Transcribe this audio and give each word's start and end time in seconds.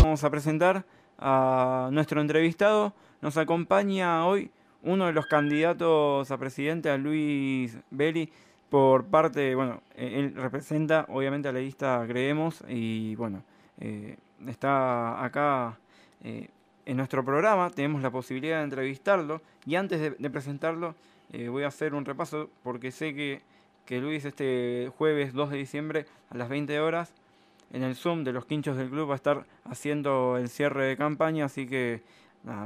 Vamos 0.00 0.24
a 0.24 0.30
presentar 0.30 0.86
a 1.18 1.90
nuestro 1.92 2.22
entrevistado. 2.22 2.94
Nos 3.20 3.36
acompaña 3.36 4.24
hoy 4.26 4.50
uno 4.82 5.06
de 5.06 5.12
los 5.12 5.26
candidatos 5.26 6.30
a 6.30 6.38
presidente, 6.38 6.88
a 6.88 6.96
Luis 6.96 7.76
Belli, 7.90 8.32
por 8.70 9.04
parte, 9.04 9.54
bueno, 9.54 9.82
él 9.94 10.34
representa 10.34 11.04
obviamente 11.08 11.48
a 11.48 11.52
la 11.52 11.58
lista 11.58 12.02
Creemos 12.08 12.64
y 12.66 13.14
bueno, 13.16 13.42
eh, 13.78 14.16
está 14.46 15.22
acá 15.22 15.78
eh, 16.22 16.48
en 16.86 16.96
nuestro 16.96 17.22
programa, 17.22 17.68
tenemos 17.68 18.00
la 18.00 18.10
posibilidad 18.10 18.58
de 18.58 18.64
entrevistarlo 18.64 19.42
y 19.66 19.74
antes 19.74 20.18
de, 20.18 20.30
presentarlo 20.30 20.94
eh, 21.32 21.48
voy 21.48 21.64
a 21.64 21.68
hacer 21.68 21.94
un 21.94 22.04
repaso 22.04 22.48
porque 22.62 22.90
sé 22.90 23.14
que, 23.14 23.42
que 23.84 24.00
Luis 24.00 24.24
este 24.24 24.90
jueves 24.96 25.32
2 25.32 25.50
de 25.50 25.56
diciembre 25.56 26.06
a 26.30 26.36
las 26.36 26.48
20 26.48 26.80
horas 26.80 27.12
en 27.72 27.82
el 27.82 27.96
Zoom 27.96 28.24
de 28.24 28.32
los 28.32 28.46
quinchos 28.46 28.76
del 28.76 28.88
club 28.88 29.10
va 29.10 29.14
a 29.14 29.16
estar 29.16 29.44
haciendo 29.64 30.36
el 30.36 30.48
cierre 30.48 30.84
de 30.84 30.96
campaña, 30.96 31.44
así 31.44 31.66
que 31.66 32.02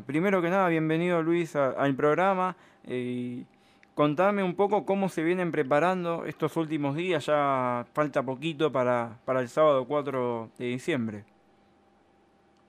primero 0.07 0.41
que 0.41 0.51
nada, 0.51 0.69
bienvenido 0.69 1.23
Luis 1.23 1.57
al 1.57 1.95
programa 1.97 2.57
eh, 2.85 2.95
y 2.95 3.47
contame 3.95 4.43
un 4.43 4.55
poco 4.55 4.87
cómo 4.87 5.09
se 5.09 5.23
vienen 5.23 5.51
preparando 5.51 6.25
estos 6.25 6.57
últimos 6.57 6.95
días, 6.95 7.27
ya 7.27 7.85
falta 7.93 8.23
poquito 8.23 8.71
para, 8.71 9.19
para 9.25 9.41
el 9.41 9.49
sábado 9.49 9.85
4 9.87 10.51
de 10.59 10.67
diciembre. 10.67 11.25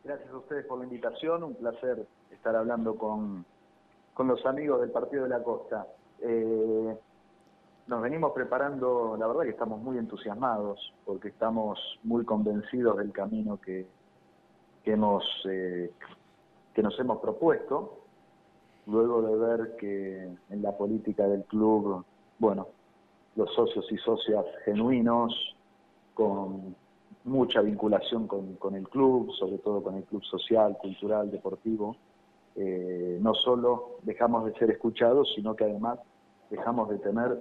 Gracias 0.04 0.30
a 0.32 0.38
ustedes 0.38 0.66
por 0.66 0.80
la 0.80 0.86
invitación, 0.86 1.44
un 1.44 1.56
placer 1.56 2.06
estar 2.32 2.56
hablando 2.56 2.96
con, 2.96 3.46
con 4.14 4.28
los 4.28 4.46
amigos 4.46 4.82
del 4.82 4.92
Partido 4.92 5.24
de 5.24 5.30
la 5.30 5.44
Costa. 5.44 5.88
Eh, 6.22 6.98
nos 7.88 8.02
venimos 8.02 8.32
preparando, 8.32 9.18
la 9.18 9.28
verdad 9.28 9.44
que 9.44 9.50
estamos 9.50 9.82
muy 9.82 9.98
entusiasmados 9.98 10.94
porque 11.06 11.30
estamos 11.30 11.80
muy 12.04 12.24
convencidos 12.24 12.98
del 12.98 13.12
camino 13.12 13.60
que, 13.60 13.86
que, 14.84 14.94
hemos, 14.94 15.24
eh, 15.50 15.92
que 16.74 16.82
nos 16.82 16.98
hemos 17.00 17.20
propuesto, 17.20 18.00
luego 18.88 19.22
de 19.22 19.36
ver 19.36 19.76
que 19.78 20.30
en 20.50 20.62
la 20.62 20.78
política 20.78 21.28
del 21.28 21.44
club, 21.44 22.06
bueno, 22.40 22.68
los 23.36 23.54
socios 23.54 23.92
y 23.92 23.98
socias 23.98 24.46
genuinos, 24.64 25.56
con 26.14 26.76
mucha 27.26 27.62
vinculación 27.62 28.28
con, 28.28 28.76
el 28.76 28.88
club, 28.90 29.32
sobre 29.34 29.58
todo 29.60 29.82
con 29.82 29.96
el 29.96 30.04
club 30.04 30.24
social, 30.24 30.78
cultural, 30.78 31.32
deportivo, 31.32 31.96
eh, 32.56 33.18
no 33.20 33.34
solo 33.34 33.98
dejamos 34.04 34.46
de 34.46 34.54
ser 34.54 34.70
escuchados, 34.70 35.32
sino 35.36 35.56
que 35.56 35.64
además 35.64 36.00
dejamos 36.50 36.90
de 36.90 37.00
tener 37.00 37.40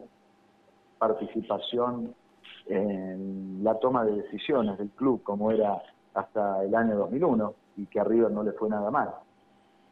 participación 0.99 2.15
en 2.67 3.63
la 3.63 3.79
toma 3.79 4.05
de 4.05 4.23
decisiones 4.23 4.79
del 4.79 4.91
club, 4.91 5.23
como 5.23 5.51
era 5.51 5.83
hasta 6.15 6.65
el 6.65 6.75
año 6.75 6.97
2001, 6.97 7.55
y 7.77 7.87
que 7.87 8.01
a 8.01 8.05
no 8.05 8.43
le 8.43 8.53
fue 8.53 8.71
nada 8.71 8.91
mal. 8.91 9.11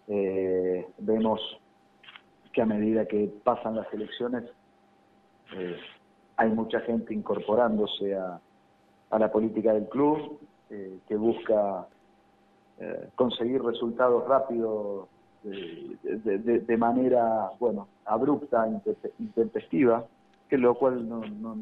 Eh, 0.09 0.87
vemos 0.99 1.41
que 2.53 2.63
a 2.63 2.67
medida 2.67 3.07
que 3.07 3.31
pasan 3.45 3.77
las 3.77 3.93
elecciones, 3.93 4.45
eh, 5.57 5.77
hay 6.37 6.51
mucha 6.51 6.81
gente 6.81 7.13
incorporándose 7.13 8.15
a, 8.17 8.41
la 9.19 9.31
política 9.31 9.75
del 9.75 9.89
club, 9.89 10.39
que 10.69 11.17
busca 11.17 11.89
conseguir 13.15 13.63
resultados 13.63 14.27
rápidos 14.27 15.09
de, 15.43 16.77
manera, 16.77 17.51
bueno, 17.59 17.89
abrupta, 18.05 18.69
intempestiva, 19.19 20.05
que 20.49 20.59
lo 20.59 20.75
cual 20.75 21.09
no, 21.09 21.21
no, 21.21 21.57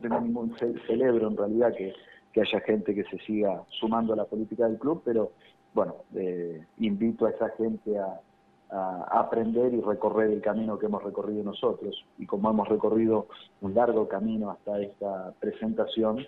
tengo 0.00 0.20
ningún 0.20 0.56
celebro 0.86 1.28
en 1.28 1.36
realidad 1.36 1.74
que, 1.74 1.92
haya 2.38 2.60
gente 2.60 2.94
que 2.94 3.04
se 3.04 3.16
siga 3.20 3.62
sumando 3.80 4.12
a 4.12 4.16
la 4.16 4.26
política 4.26 4.68
del 4.68 4.78
club, 4.78 5.00
pero 5.02 5.32
bueno, 5.72 5.94
eh, 6.14 6.62
invito 6.76 7.24
a 7.24 7.30
esa 7.30 7.48
gente 7.56 7.98
a, 7.98 8.20
aprender 8.68 9.72
y 9.72 9.80
recorrer 9.80 10.30
el 10.32 10.42
camino 10.42 10.76
que 10.76 10.86
hemos 10.86 11.02
recorrido 11.02 11.44
nosotros. 11.44 12.04
Y 12.18 12.26
como 12.26 12.50
hemos 12.50 12.68
recorrido 12.68 13.28
un 13.60 13.74
largo 13.74 14.08
camino 14.08 14.50
hasta 14.50 14.80
esta 14.80 15.32
presentación 15.38 16.26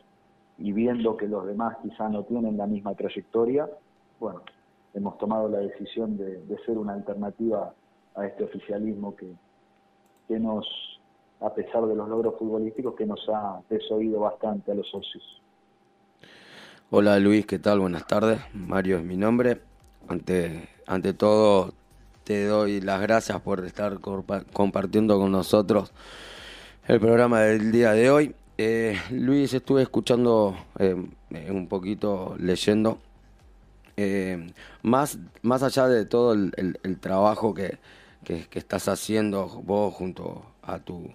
y 0.57 0.73
viendo 0.73 1.17
que 1.17 1.27
los 1.27 1.45
demás 1.47 1.77
quizá 1.83 2.09
no 2.09 2.23
tienen 2.23 2.57
la 2.57 2.69
misma 2.69 2.95
trayectoria, 2.95 3.69
bueno, 4.21 4.43
hemos 4.95 5.19
tomado 5.19 5.49
la 5.49 5.59
decisión 5.59 6.17
de, 6.17 6.41
ser 6.67 6.79
una 6.79 6.95
alternativa 6.95 7.75
a 8.15 8.27
este 8.27 8.45
oficialismo 8.45 9.15
que, 9.15 9.33
que 10.27 10.39
nos 10.39 10.67
a 11.41 11.55
pesar 11.55 11.87
de 11.87 11.95
los 11.95 12.09
logros 12.09 12.35
futbolísticos 12.39 12.95
que 12.97 13.07
nos 13.07 13.21
ha 13.29 13.61
desoído 13.71 14.21
bastante 14.21 14.73
a 14.73 14.75
los 14.75 14.89
socios. 14.91 15.23
Hola 16.91 17.19
Luis, 17.19 17.47
¿qué 17.47 17.59
tal? 17.59 17.81
Buenas 17.81 18.07
tardes. 18.07 18.41
Mario 18.55 18.99
es 18.99 19.05
mi 19.05 19.17
nombre. 19.17 19.61
Ante, 20.09 20.69
ante 20.87 21.13
todo, 21.13 21.73
te 22.25 22.47
doy 22.47 22.81
las 22.81 23.01
gracias 23.01 23.41
por 23.41 23.65
estar 23.65 23.99
compartiendo 24.53 25.19
con 25.19 25.31
nosotros 25.31 25.93
el 26.87 26.99
programa 26.99 27.43
del 27.43 27.71
día 27.71 27.93
de 27.93 28.11
hoy. 28.11 28.35
Eh, 28.57 28.97
Luis, 29.11 29.55
estuve 29.55 29.83
escuchando 29.83 30.57
eh, 30.79 30.97
un 31.51 31.69
poquito, 31.69 32.35
leyendo, 32.39 32.99
eh, 34.01 34.53
más, 34.83 35.19
más 35.43 35.65
allá 35.65 35.89
de 35.89 36.05
todo 36.05 36.33
el, 36.33 36.99
trabajo 37.01 37.53
que, 37.53 37.79
que, 38.23 38.47
estás 38.53 38.87
haciendo 38.87 39.49
vos 39.65 39.93
junto 39.93 40.45
a 40.63 40.79
tu 40.79 41.11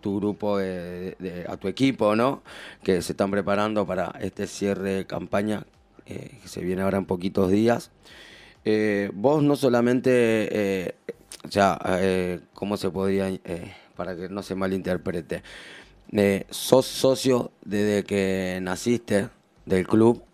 tu 0.00 0.16
grupo, 0.16 0.58
a 0.58 1.56
tu 1.56 1.68
equipo, 1.68 2.16
¿no? 2.16 2.42
Que 2.82 3.00
se 3.02 3.12
están 3.12 3.30
preparando 3.30 3.86
para 3.86 4.12
este 4.20 4.48
cierre 4.48 4.94
de 4.94 5.06
campaña 5.06 5.66
eh, 6.06 6.38
que 6.42 6.48
se 6.48 6.62
viene 6.62 6.82
ahora 6.82 6.98
en 6.98 7.06
poquitos 7.06 7.50
días. 7.50 7.90
Eh, 8.64 9.10
vos 9.14 9.42
no 9.44 9.54
solamente, 9.54 10.96
sea, 11.48 11.78
¿cómo 12.54 12.76
se 12.76 12.90
podría, 12.90 13.30
para 13.96 14.16
que 14.16 14.28
no 14.28 14.42
se 14.42 14.56
malinterprete? 14.56 15.44
sos 16.50 16.86
socio 16.86 17.52
desde 17.64 18.02
que 18.02 18.58
naciste 18.62 19.28
del 19.64 19.86
club 19.86 20.25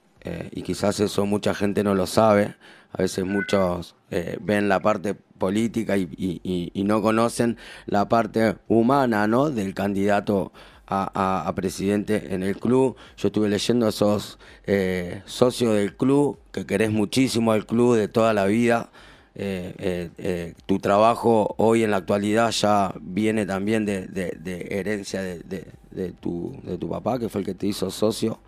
y 0.52 0.62
quizás 0.62 1.00
eso 1.00 1.26
mucha 1.26 1.54
gente 1.54 1.82
no 1.84 1.94
lo 1.94 2.06
sabe. 2.06 2.54
A 2.92 3.02
veces 3.02 3.24
muchos 3.24 3.94
ven 4.40 4.68
la 4.68 4.80
parte 4.80 5.14
política 5.42 5.96
y, 5.96 6.70
no 6.74 7.02
conocen 7.02 7.56
la 7.86 8.08
parte 8.08 8.56
humana 8.68 9.26
¿no? 9.26 9.50
del 9.50 9.74
candidato 9.74 10.52
a, 10.86 11.52
presidente 11.56 12.34
en 12.34 12.42
el 12.42 12.56
club. 12.56 12.96
Yo 13.16 13.28
estuve 13.28 13.48
leyendo, 13.48 13.90
sos 13.92 14.38
eh, 14.66 15.22
socio 15.24 15.72
del 15.72 15.96
club, 15.96 16.38
que 16.52 16.66
querés 16.66 16.90
muchísimo 16.90 17.52
al 17.52 17.66
club 17.66 17.96
de 17.96 18.08
toda 18.08 18.32
la 18.34 18.46
vida. 18.46 18.90
Eh, 19.34 20.10
eh, 20.18 20.54
tu 20.66 20.78
trabajo 20.78 21.54
hoy 21.56 21.82
en 21.84 21.90
la 21.90 21.96
actualidad 21.96 22.50
ya 22.50 22.94
viene 23.00 23.46
también 23.46 23.86
de, 23.86 24.68
herencia 24.70 25.22
de, 25.22 26.12
tu, 26.20 26.54
de 26.62 26.78
tu 26.78 26.88
papá, 26.88 27.18
que 27.18 27.28
fue 27.28 27.40
el 27.40 27.46
que 27.46 27.54
te 27.54 27.66
hizo 27.66 27.90
socio. 27.90 28.38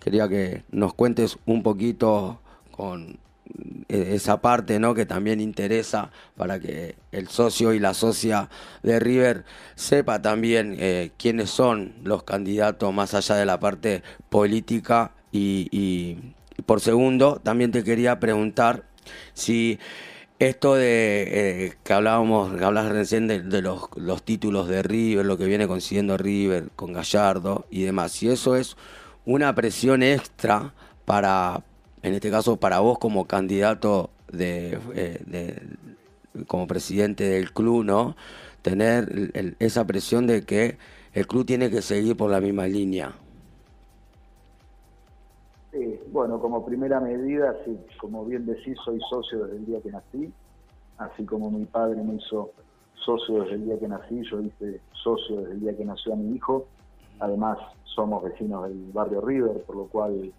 Quería 0.00 0.28
que 0.28 0.64
nos 0.70 0.94
cuentes 0.94 1.38
un 1.46 1.62
poquito 1.62 2.40
con 2.70 3.18
e, 3.88 4.14
esa 4.14 4.40
parte 4.40 4.78
¿no? 4.78 4.94
que 4.94 5.06
también 5.06 5.40
interesa 5.40 6.10
para 6.36 6.60
que 6.60 6.96
el 7.12 7.28
socio 7.28 7.72
y 7.72 7.78
la 7.78 7.94
socia 7.94 8.48
de 8.82 9.00
River 9.00 9.44
sepa 9.74 10.22
también 10.22 10.76
eh, 10.78 11.10
quiénes 11.18 11.50
son 11.50 11.94
los 12.04 12.22
candidatos 12.22 12.92
más 12.94 13.14
allá 13.14 13.34
de 13.34 13.46
la 13.46 13.58
parte 13.58 14.02
política 14.28 15.12
y, 15.32 16.16
por 16.66 16.80
segundo 16.80 17.40
también 17.42 17.72
te 17.72 17.84
quería 17.84 18.20
preguntar 18.20 18.84
si 19.34 19.78
esto 20.38 20.74
de 20.74 21.66
eh, 21.66 21.74
que 21.84 21.92
hablábamos, 21.92 22.56
que 22.56 22.64
hablas 22.64 22.88
recién 22.88 23.26
de, 23.26 23.62
los, 23.62 23.88
los, 23.96 24.22
títulos 24.22 24.68
de 24.68 24.82
River, 24.82 25.26
lo 25.26 25.36
que 25.36 25.46
viene 25.46 25.68
consiguiendo 25.68 26.16
River 26.16 26.70
con 26.76 26.92
Gallardo 26.92 27.66
y 27.70 27.82
demás, 27.82 28.12
si 28.12 28.28
eso 28.28 28.56
es 28.56 28.76
una 29.30 29.54
presión 29.54 30.02
extra 30.02 30.74
para, 31.04 31.62
en 32.02 32.14
este 32.14 32.32
caso 32.32 32.56
para 32.56 32.80
vos 32.80 32.98
como 32.98 33.26
candidato 33.26 34.10
de, 34.32 34.76
eh, 34.94 35.56
como 36.48 36.66
presidente 36.66 37.24
del 37.24 37.52
club, 37.52 37.84
¿no? 37.84 38.16
Tener 38.62 39.54
esa 39.60 39.86
presión 39.86 40.26
de 40.26 40.42
que 40.42 40.78
el 41.12 41.28
club 41.28 41.46
tiene 41.46 41.70
que 41.70 41.80
seguir 41.80 42.16
por 42.16 42.28
la 42.30 42.40
misma 42.40 42.66
línea. 42.66 43.12
bueno, 46.12 46.40
como 46.40 46.66
primera 46.66 46.98
medida, 46.98 47.54
como 48.00 48.24
bien 48.24 48.44
decís, 48.44 48.76
soy 48.84 48.98
socio 49.08 49.44
desde 49.44 49.58
el 49.58 49.66
día 49.66 49.80
que 49.80 49.92
nací, 49.92 50.32
así 50.98 51.24
como 51.24 51.52
mi 51.52 51.64
padre 51.66 52.02
me 52.02 52.16
hizo 52.16 52.50
socio 52.94 53.42
desde 53.42 53.54
el 53.54 53.64
día 53.66 53.78
que 53.78 53.86
nací, 53.86 54.22
yo 54.28 54.40
hice 54.40 54.80
socio 54.92 55.36
desde 55.36 55.52
el 55.52 55.60
día 55.60 55.76
que 55.76 55.84
nació 55.84 56.14
a 56.14 56.16
mi 56.16 56.34
hijo. 56.34 56.66
Además, 57.20 57.58
somos 57.84 58.22
vecinos 58.22 58.68
del 58.68 58.90
barrio 58.92 59.20
River, 59.20 59.62
por 59.64 59.76
lo 59.76 59.86
cual 59.86 60.32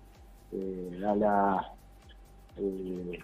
eh, 0.51 1.01
a 1.05 1.15
la 1.15 1.71
eh, 2.57 3.19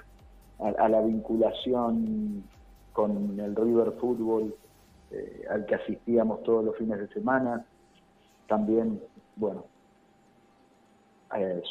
a, 0.60 0.90
la 0.90 1.02
vinculación 1.02 2.44
con 2.94 3.40
el 3.40 3.56
River 3.56 3.94
Fútbol 4.00 4.56
eh, 5.12 5.46
al 5.50 5.66
que 5.66 5.76
asistíamos 5.76 6.44
todos 6.44 6.66
los 6.66 6.76
fines 6.78 7.00
de 7.00 7.08
semana. 7.10 7.66
También, 8.48 9.02
bueno, 9.36 9.66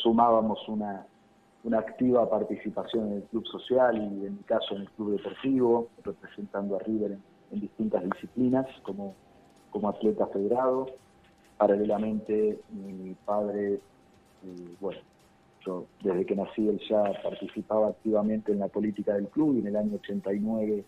sumábamos 0.03 0.69
una, 0.69 1.07
una 1.65 1.79
activa 1.79 2.29
participación 2.29 3.09
en 3.09 3.13
el 3.15 3.23
club 3.25 3.47
social 3.47 3.97
y 3.97 4.27
en 4.27 4.37
mi 4.37 4.43
caso 4.43 4.75
en 4.75 4.83
el 4.83 4.91
club 4.91 5.17
deportivo, 5.17 5.89
representando 6.05 6.77
a 6.77 6.81
River 6.81 7.13
en, 7.13 7.23
en 7.53 7.61
distintas 7.61 8.05
disciplinas 8.05 8.67
como, 8.83 9.15
como 9.71 9.89
atleta 9.89 10.27
federado. 10.27 10.87
Paralelamente, 11.59 12.61
mi 12.71 13.15
padre, 13.25 13.81
bueno, 14.81 15.01
yo 15.65 15.87
desde 16.03 16.25
que 16.27 16.37
nací 16.37 16.69
él 16.69 16.81
ya 16.89 17.03
participaba 17.23 17.89
activamente 17.89 18.53
en 18.53 18.61
la 18.61 18.69
política 18.69 19.15
del 19.15 19.29
club 19.29 19.57
y 19.57 19.61
en 19.61 19.67
el 19.69 19.77
año 19.77 19.97
89 19.97 20.85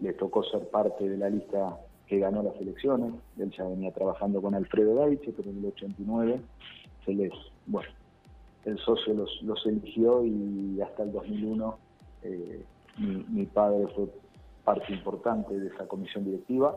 le 0.00 0.12
tocó 0.14 0.42
ser 0.44 0.68
parte 0.70 1.08
de 1.08 1.16
la 1.16 1.30
lista 1.30 1.78
que 2.06 2.18
ganó 2.18 2.42
las 2.42 2.56
elecciones. 2.56 3.12
Él 3.38 3.50
ya 3.56 3.64
venía 3.64 3.92
trabajando 3.92 4.40
con 4.40 4.54
Alfredo 4.54 4.94
Daiche, 4.96 5.32
pero 5.36 5.50
en 5.50 5.58
el 5.58 5.66
89 5.66 6.40
se 7.04 7.12
les, 7.12 7.32
bueno, 7.66 7.90
el 8.64 8.78
socio 8.78 9.14
los, 9.14 9.42
los 9.42 9.64
eligió 9.66 10.24
y 10.24 10.80
hasta 10.80 11.02
el 11.02 11.12
2001 11.12 11.78
eh, 12.22 12.64
mi, 12.98 13.24
mi, 13.28 13.46
padre 13.46 13.86
fue 13.94 14.08
parte 14.64 14.92
importante 14.92 15.58
de 15.58 15.68
esa 15.68 15.86
comisión 15.86 16.24
directiva, 16.24 16.76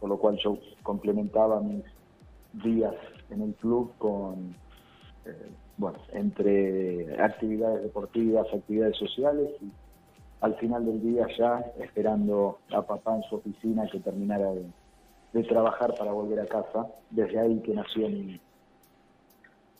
por 0.00 0.08
lo 0.08 0.18
cual 0.18 0.38
yo 0.42 0.58
complementaba 0.82 1.60
mis 1.60 1.84
días 2.52 2.94
en 3.30 3.42
el 3.42 3.54
club 3.54 3.92
con, 3.98 4.54
eh, 5.24 5.50
bueno, 5.76 5.98
entre 6.12 7.20
actividades 7.22 7.82
deportivas, 7.82 8.46
actividades 8.52 8.96
sociales 8.96 9.50
y 9.60 9.70
al 10.40 10.54
final 10.56 10.86
del 10.86 11.00
día 11.00 11.26
ya 11.36 11.60
esperando 11.78 12.58
a 12.72 12.82
papá 12.82 13.16
en 13.16 13.22
su 13.24 13.36
oficina 13.36 13.88
que 13.90 14.00
terminara 14.00 14.52
de, 14.52 14.66
trabajar 15.44 15.94
para 15.96 16.10
volver 16.10 16.40
a 16.40 16.46
casa. 16.46 16.88
Desde 17.10 17.38
ahí 17.38 17.60
que 17.60 17.72
nació 17.72 18.08
mi, 18.08 18.40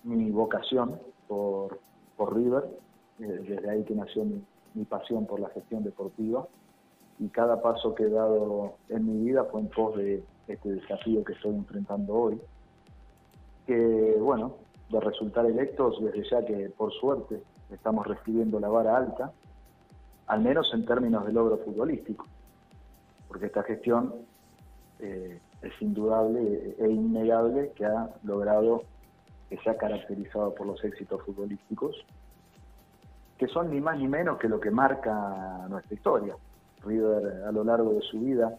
mi 0.05 0.31
vocación 0.31 1.01
por, 1.27 1.81
por 2.17 2.37
River, 2.37 2.65
eh, 3.19 3.41
desde 3.49 3.69
ahí 3.69 3.83
que 3.83 3.95
nació 3.95 4.25
mi, 4.25 4.45
mi, 4.75 4.85
pasión 4.85 5.27
por 5.27 5.41
la 5.41 5.49
gestión 5.49 5.83
deportiva. 5.83 6.47
Y 7.19 7.29
cada 7.29 7.61
paso 7.61 7.93
que 7.97 8.05
he 8.05 8.11
dado 8.11 8.75
en 8.89 9.07
mi 9.07 9.25
vida 9.27 9.45
fue 9.47 9.63
en 9.63 9.69
pos 9.69 9.97
de 9.97 10.23
este 10.47 10.69
desafío 10.71 11.25
que 11.25 11.33
estoy 11.33 11.57
enfrentando 11.57 12.15
hoy, 12.15 12.41
que 13.69 14.17
bueno, 14.19 14.55
de 14.89 14.99
resultar 14.99 15.45
electos 15.45 16.03
desde 16.03 16.27
ya 16.27 16.43
que 16.43 16.71
por 16.71 16.91
suerte 16.95 17.43
estamos 17.71 18.07
recibiendo 18.07 18.59
la 18.59 18.69
vara 18.69 18.97
alta, 18.97 19.31
al 20.27 20.41
menos 20.41 20.73
en 20.73 20.87
términos 20.87 21.27
de 21.27 21.35
logro 21.35 21.59
futbolístico, 21.59 22.25
porque 23.29 23.47
esta 23.47 23.63
gestión 23.65 24.15
eh, 25.01 25.39
es 25.61 25.83
indudable 25.83 26.77
e 26.79 26.89
innegable 26.89 27.73
que 27.77 27.85
ha 27.85 28.09
logrado, 28.23 28.85
que 29.51 29.59
se 29.59 29.69
ha 29.69 29.77
caracterizado 29.77 30.55
por 30.55 30.67
los 30.67 30.83
éxitos 30.83 31.23
futbolísticos, 31.25 31.95
que 33.37 33.49
son 33.49 33.71
ni 33.71 33.83
más 33.83 33.99
ni 33.99 34.09
menos 34.09 34.39
que 34.39 34.49
lo 34.49 34.59
que 34.61 34.71
marca 34.71 35.67
nuestra 35.69 35.95
historia. 35.95 36.37
River 36.83 37.45
a 37.47 37.53
lo 37.53 37.65
largo 37.65 37.93
de 37.93 38.01
su 38.01 38.19
vida, 38.19 38.57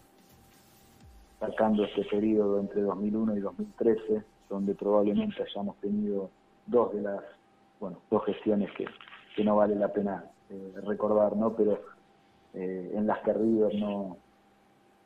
sacando 1.40 1.84
este 1.84 2.04
periodo 2.04 2.60
entre 2.60 2.82
2001 2.82 3.36
y 3.36 3.40
2013, 3.40 4.22
donde 4.50 4.74
probablemente 4.74 5.42
hayamos 5.42 5.76
tenido 5.76 6.28
dos 6.66 6.92
de 6.92 7.00
las, 7.00 7.20
bueno, 7.78 7.98
dos 8.10 8.24
gestiones 8.26 8.70
que, 8.72 8.84
que 9.34 9.44
no 9.44 9.56
vale 9.56 9.76
la 9.76 9.88
pena 9.92 10.24
eh, 10.50 10.74
recordar, 10.84 11.36
¿no? 11.36 11.54
Pero 11.54 11.80
eh, 12.52 12.92
en 12.94 13.06
las 13.06 13.20
que 13.20 13.32
River 13.32 13.74
no, 13.76 14.16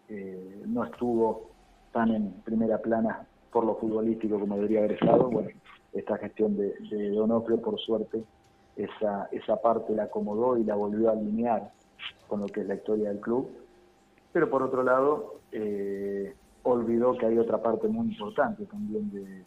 eh, 0.09 0.63
no 0.67 0.85
estuvo 0.85 1.51
tan 1.93 2.11
en 2.11 2.33
primera 2.45 2.79
plana 2.79 3.27
por 3.53 3.65
lo 3.65 3.77
futbolístico 3.77 4.41
como 4.41 4.57
debería 4.57 4.81
haber 4.81 4.93
estado, 4.93 5.31
bueno, 5.31 5.51
esta 5.93 6.17
gestión 6.19 6.57
de, 6.57 6.75
de 6.91 7.11
Donofrio, 7.11 7.61
por 7.61 7.79
suerte, 7.79 8.25
esa, 8.75 9.29
esa 9.31 9.61
parte 9.61 9.95
la 9.95 10.05
acomodó 10.05 10.59
y 10.59 10.65
la 10.65 10.75
volvió 10.75 11.11
a 11.11 11.13
alinear 11.13 11.71
con 12.27 12.41
lo 12.41 12.47
que 12.47 12.63
es 12.63 12.67
la 12.67 12.75
historia 12.75 13.11
del 13.11 13.21
club. 13.21 13.49
Pero 14.33 14.51
por 14.51 14.65
otro 14.65 14.83
lado, 14.83 15.35
olvidó 16.65 17.17
que 17.17 17.27
hay 17.27 17.39
otra 17.39 17.63
parte 17.63 17.89
muy 17.89 18.09
importante 18.09 18.65
también 18.67 19.11
de, 19.11 19.45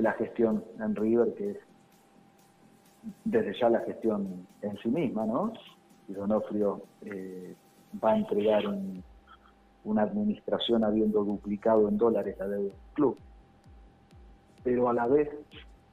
la 0.00 0.12
gestión 0.12 0.64
en 0.78 0.96
River, 0.96 1.34
que 1.34 1.50
es 1.50 1.58
desde 3.24 3.58
ya 3.58 3.68
la 3.68 3.80
gestión 3.80 4.46
en 4.62 4.78
sí 4.78 4.88
misma, 4.88 5.26
¿no? 5.26 5.52
Y 6.08 6.14
Donofrio 6.14 6.82
eh, 7.02 7.54
va 8.02 8.12
a 8.12 8.16
entregar 8.16 8.62
una 9.84 10.02
administración 10.02 10.84
habiendo 10.84 11.24
duplicado 11.24 11.88
en 11.88 11.98
dólares 11.98 12.36
la 12.38 12.46
deuda 12.46 12.62
del 12.64 12.72
club, 12.94 13.18
pero 14.64 14.88
a 14.88 14.94
la 14.94 15.06
vez 15.06 15.28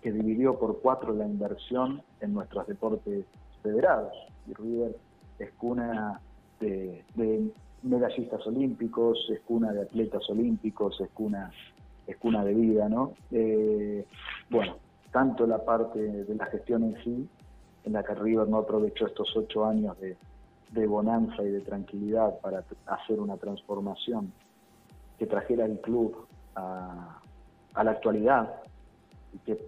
que 0.02 0.12
dividió 0.12 0.58
por 0.58 0.80
cuatro 0.82 1.14
la 1.14 1.26
inversión 1.26 2.02
en 2.22 2.34
nuestros 2.34 2.68
deportes 2.68 3.26
federados. 3.62 4.14
Y 4.48 4.54
River 4.54 4.96
es 5.40 5.52
cuna 5.54 6.22
de, 6.60 7.04
medallistas 7.84 8.46
olímpicos, 8.48 9.18
es 9.30 9.40
cuna 9.42 9.72
de 9.72 9.84
atletas 9.84 10.30
olímpicos, 10.30 11.00
es 11.02 11.10
cuna, 11.12 11.52
de 12.44 12.54
vida, 12.54 12.90
¿no? 12.90 13.14
Eh, 13.31 14.06
bueno, 14.50 14.78
tanto 15.12 15.46
la 15.46 15.64
parte 15.64 16.00
de 16.00 16.36
la 16.36 16.46
gestión 16.48 16.84
en 16.84 17.04
sí, 17.04 17.30
en 17.86 17.94
la 17.94 18.04
que 18.04 18.16
River 18.16 18.48
no 18.48 18.58
aprovechó 18.58 19.08
estos 19.08 19.36
ocho 19.36 19.66
años 19.66 19.96
de, 20.00 20.18
bonanza 20.88 21.44
y 21.44 21.50
de 21.50 21.62
tranquilidad 21.62 22.40
para 22.42 22.64
hacer 22.86 23.20
una 23.20 23.38
transformación 23.38 24.31
que 25.18 25.26
trajera 25.26 25.66
el 25.66 25.80
club 25.80 26.26
a, 26.56 27.22
la 27.84 27.92
actualidad 27.92 28.62
y 29.34 29.38
que 29.40 29.68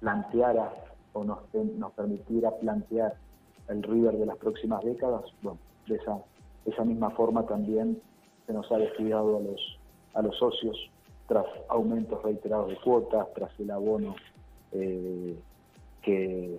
planteara 0.00 0.72
o 1.12 1.24
nos, 1.24 1.38
nos 1.54 1.92
permitiera 1.92 2.50
plantear 2.52 3.14
el 3.68 3.82
River 3.82 4.16
de 4.18 4.26
las 4.26 4.36
próximas 4.36 4.84
décadas, 4.84 5.24
bueno, 5.42 5.58
de 5.86 5.96
esa, 5.96 6.18
esa 6.66 6.84
misma 6.84 7.10
forma 7.10 7.46
también 7.46 8.00
se 8.46 8.52
nos 8.52 8.70
ha 8.70 8.78
descuidado 8.78 9.38
a 9.38 9.40
los, 9.40 9.78
a 10.14 10.22
los 10.22 10.36
socios 10.36 10.76
tras 11.26 11.46
aumentos 11.68 12.22
reiterados 12.22 12.68
de 12.68 12.76
cuotas, 12.76 13.26
tras 13.34 13.50
el 13.58 13.70
abono 13.70 14.14
eh, 14.72 15.38
que 16.02 16.58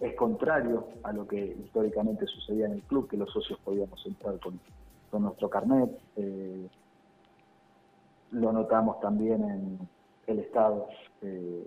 es 0.00 0.14
contrario 0.14 0.86
a 1.02 1.12
lo 1.12 1.26
que 1.26 1.56
históricamente 1.64 2.26
sucedía 2.26 2.66
en 2.66 2.72
el 2.72 2.82
club, 2.82 3.08
que 3.08 3.16
los 3.16 3.30
socios 3.32 3.58
podíamos 3.60 4.04
entrar 4.06 4.38
con, 4.38 4.60
nuestro 5.22 5.48
carnet. 5.48 5.90
Eh, 6.16 6.68
lo 8.32 8.52
notamos 8.52 9.00
también 9.00 9.42
en 9.42 9.78
el 10.26 10.38
estado 10.40 10.88
eh, 11.22 11.66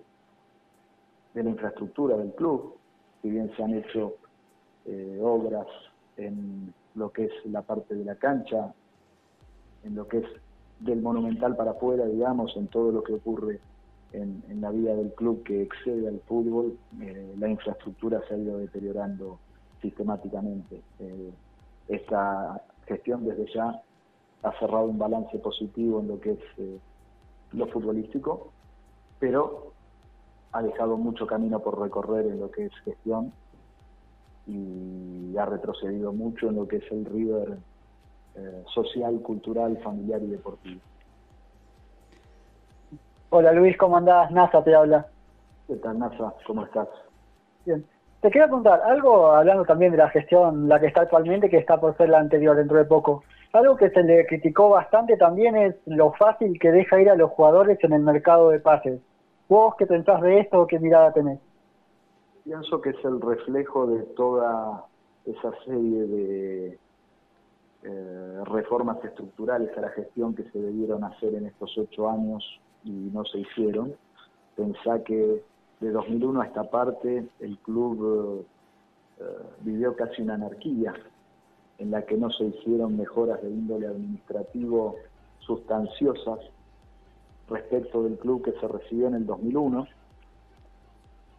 de 1.33 1.43
la 1.43 1.49
infraestructura 1.49 2.15
del 2.17 2.31
club, 2.33 2.75
si 3.21 3.31
bien 3.31 3.51
se 3.55 3.63
han 3.63 3.73
hecho 3.73 4.15
obras 5.21 5.67
en 6.17 6.73
lo 6.95 7.11
que 7.11 7.25
es 7.25 7.31
la 7.45 7.61
parte 7.61 7.95
de 7.95 8.05
la 8.05 8.15
cancha, 8.15 8.73
en 9.83 9.95
lo 9.95 10.07
que 10.07 10.19
es 10.19 10.25
del 10.79 11.01
monumental 11.01 11.55
para 11.55 11.71
afuera, 11.71 12.05
digamos, 12.05 12.55
en 12.57 12.67
todo 12.67 12.91
lo 12.91 13.03
que 13.03 13.13
ocurre 13.13 13.59
en, 14.13 14.61
la 14.61 14.71
vida 14.71 14.93
del 14.93 15.13
club 15.13 15.43
que 15.43 15.61
excede 15.61 16.07
al 16.07 16.19
fútbol, 16.21 16.77
eh, 17.01 17.33
la 17.39 17.49
infraestructura 17.49 18.21
se 18.27 18.33
ha 18.33 18.37
ido 18.37 18.57
deteriorando 18.57 19.39
sistemáticamente. 19.81 20.81
Eh, 20.99 21.31
esta 21.87 22.61
gestión 22.87 23.25
desde 23.25 23.51
ya 23.53 23.81
ha 24.43 24.59
cerrado 24.59 24.85
un 24.85 24.97
balance 24.97 25.37
positivo 25.39 25.99
en 26.01 26.07
lo 26.09 26.19
que 26.19 26.31
es 26.31 26.39
eh, 26.57 26.79
lo 27.53 27.67
futbolístico, 27.67 28.51
pero 29.19 29.71
ha 30.51 30.61
dejado 30.61 30.97
mucho 30.97 31.25
camino 31.25 31.59
por 31.59 31.79
recorrer 31.79 32.25
en 32.25 32.39
lo 32.39 32.51
que 32.51 32.65
es 32.65 32.73
gestión 32.83 33.31
y 34.47 35.35
ha 35.37 35.45
retrocedido 35.45 36.11
mucho 36.13 36.49
en 36.49 36.55
lo 36.55 36.67
que 36.67 36.77
es 36.77 36.91
el 36.91 37.05
River 37.05 37.57
social, 38.73 39.19
cultural, 39.21 39.77
familiar 39.83 40.21
y 40.23 40.27
deportivo. 40.27 40.79
Hola 43.29 43.51
Luis, 43.53 43.77
¿cómo 43.77 43.97
andás? 43.97 44.31
NASA 44.31 44.63
te 44.63 44.75
habla. 44.75 45.07
¿Qué 45.67 45.75
tal 45.75 45.99
NASA? 45.99 46.33
¿Cómo 46.45 46.65
estás? 46.65 46.87
Bien. 47.65 47.85
Te 48.21 48.29
quería 48.29 48.45
preguntar, 48.45 48.81
algo 48.85 49.31
hablando 49.31 49.65
también 49.65 49.91
de 49.91 49.97
la 49.97 50.09
gestión, 50.09 50.67
la 50.69 50.79
que 50.79 50.87
está 50.87 51.01
actualmente, 51.01 51.49
que 51.49 51.57
está 51.57 51.79
por 51.79 51.97
ser 51.97 52.09
la 52.09 52.19
anterior 52.19 52.55
dentro 52.55 52.77
de 52.77 52.85
poco. 52.85 53.23
Algo 53.51 53.75
que 53.75 53.89
se 53.89 54.03
le 54.03 54.25
criticó 54.27 54.69
bastante 54.69 55.17
también 55.17 55.55
es 55.55 55.75
lo 55.85 56.11
fácil 56.13 56.59
que 56.59 56.71
deja 56.71 57.01
ir 57.01 57.09
a 57.09 57.15
los 57.15 57.31
jugadores 57.31 57.83
en 57.83 57.93
el 57.93 58.01
mercado 58.01 58.49
de 58.49 58.59
pases. 58.59 59.01
¿Vos 59.49 59.75
qué 59.77 59.87
pensás 59.87 60.21
de 60.21 60.39
esto 60.39 60.61
o 60.61 60.67
qué 60.67 60.77
mirada 60.77 61.11
tenés? 61.11 61.39
Pienso 62.43 62.81
que 62.81 62.89
es 62.89 63.05
el 63.05 63.21
reflejo 63.21 63.85
de 63.87 64.03
toda 64.15 64.85
esa 65.25 65.51
serie 65.63 66.07
de 66.07 66.79
eh, 67.83 68.41
reformas 68.45 69.03
estructurales 69.03 69.75
a 69.77 69.81
la 69.81 69.89
gestión 69.89 70.33
que 70.33 70.49
se 70.49 70.59
debieron 70.59 71.03
hacer 71.03 71.35
en 71.35 71.45
estos 71.45 71.77
ocho 71.77 72.09
años 72.09 72.43
y 72.83 72.89
no 72.89 73.25
se 73.25 73.39
hicieron. 73.39 73.93
Pensá 74.55 75.03
que 75.03 75.43
de 75.79 75.91
2001 75.91 76.41
a 76.41 76.45
esta 76.45 76.63
parte 76.63 77.27
el 77.39 77.57
club 77.59 78.45
eh, 79.19 79.23
vivió 79.61 79.95
casi 79.95 80.23
una 80.23 80.33
anarquía 80.33 80.93
en 81.77 81.91
la 81.91 82.05
que 82.05 82.17
no 82.17 82.31
se 82.31 82.45
hicieron 82.45 82.97
mejoras 82.97 83.41
de 83.43 83.49
índole 83.49 83.87
administrativo 83.87 84.95
sustanciosas 85.39 86.39
respecto 87.49 88.03
del 88.03 88.17
club 88.17 88.43
que 88.43 88.53
se 88.53 88.67
recibió 88.67 89.07
en 89.07 89.15
el 89.15 89.25
2001 89.25 89.87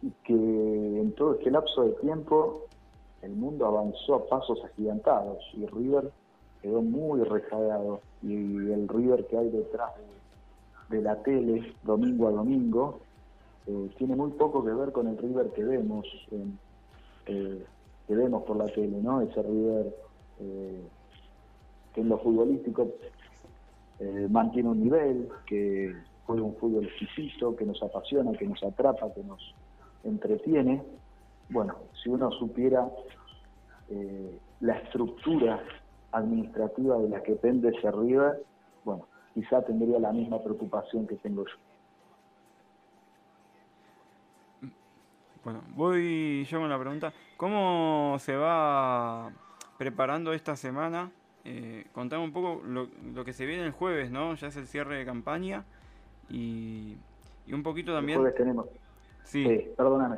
y 0.03 0.11
que 0.25 0.33
en 0.33 1.13
todo 1.13 1.35
este 1.35 1.49
lapso 1.49 1.83
de 1.83 1.91
tiempo 1.93 2.63
el 3.21 3.31
mundo 3.31 3.65
avanzó 3.65 4.15
a 4.15 4.25
pasos 4.25 4.59
agigantados 4.65 5.39
y 5.53 5.65
River 5.65 6.11
quedó 6.61 6.81
muy 6.81 7.21
rezagado 7.23 8.01
y 8.21 8.33
el 8.33 8.87
River 8.89 9.25
que 9.27 9.37
hay 9.37 9.49
detrás 9.49 9.91
de, 10.89 11.01
la 11.01 11.15
tele 11.23 11.73
domingo 11.83 12.27
a 12.27 12.31
domingo 12.31 12.99
eh, 13.65 13.89
tiene 13.97 14.15
muy 14.15 14.31
poco 14.31 14.63
que 14.63 14.71
ver 14.71 14.91
con 14.91 15.07
el 15.07 15.17
River 15.17 15.51
que 15.51 15.63
vemos 15.63 16.05
eh, 17.27 17.65
que 18.05 18.15
vemos 18.15 18.43
por 18.43 18.57
la 18.57 18.67
tele, 18.67 19.01
¿no? 19.01 19.21
Ese 19.21 19.41
River 19.41 19.95
eh, 20.41 20.83
que 21.95 22.01
en 22.01 22.09
lo 22.09 22.17
futbolístico 22.17 22.89
mantiene 24.29 24.67
un 24.67 24.83
nivel, 24.83 25.29
que 25.45 25.95
juega 26.25 26.41
un 26.41 26.55
fútbol 26.55 26.83
exquisito, 26.83 27.55
que 27.55 27.63
nos 27.63 27.81
apasiona, 27.81 28.33
que 28.33 28.45
nos 28.45 28.61
atrapa, 28.61 29.13
que 29.13 29.23
nos 29.23 29.53
entretiene. 30.03 30.83
Bueno, 31.49 31.75
si 32.01 32.09
uno 32.09 32.31
supiera 32.31 32.87
la 34.61 34.73
estructura 34.77 35.61
administrativa 36.11 36.97
de 36.97 37.09
la 37.09 37.21
que 37.21 37.35
pende 37.35 37.69
ese 37.69 37.91
River, 37.91 38.43
bueno, 38.85 39.05
quizá 39.33 39.61
tendría 39.63 39.99
la 39.99 40.11
misma 40.11 40.41
preocupación 40.41 41.05
que 41.05 41.15
tengo 41.15 41.45
yo. 41.45 41.53
Bueno, 45.43 45.61
voy 45.75 46.45
yo 46.45 46.59
con 46.59 46.69
la 46.69 46.79
pregunta. 46.79 47.11
¿Cómo 47.35 48.15
se 48.19 48.35
va 48.37 49.29
preparando 49.77 50.31
esta 50.31 50.55
semana? 50.55 51.11
Eh, 51.43 51.85
contame 51.91 52.23
un 52.23 52.31
poco 52.31 52.61
lo, 52.65 52.87
que 53.25 53.33
se 53.33 53.45
viene 53.45 53.65
el 53.65 53.71
jueves, 53.71 54.09
¿no? 54.09 54.35
Ya 54.35 54.47
es 54.47 54.55
el 54.55 54.67
cierre 54.67 54.97
de 54.97 55.05
campaña 55.05 55.65
y, 56.29 56.95
un 57.51 57.63
poquito 57.63 57.93
también... 57.93 58.19
El 58.19 58.21
jueves 58.21 58.37
tenemos... 58.37 58.67
Sí. 59.23 59.43
sí, 59.45 59.69
perdóname. 59.75 60.17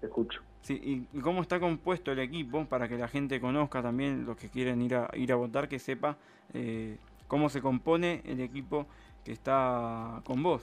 Te 0.00 0.06
escucho. 0.06 0.40
Sí, 0.60 1.06
y, 1.12 1.20
cómo 1.20 1.42
está 1.42 1.60
compuesto 1.60 2.10
el 2.10 2.18
equipo 2.18 2.64
para 2.64 2.88
que 2.88 2.98
la 2.98 3.08
gente 3.08 3.40
conozca 3.40 3.82
también, 3.82 4.24
los 4.26 4.36
que 4.36 4.48
quieren 4.48 4.82
ir 4.82 4.96
a, 4.96 5.08
ir 5.14 5.32
a 5.32 5.36
votar, 5.36 5.68
que 5.68 5.78
sepa 5.78 6.16
eh, 6.54 6.98
cómo 7.28 7.48
se 7.48 7.62
compone 7.62 8.22
el 8.24 8.40
equipo 8.40 8.86
que 9.24 9.32
está 9.32 10.20
con 10.24 10.42
vos. 10.42 10.62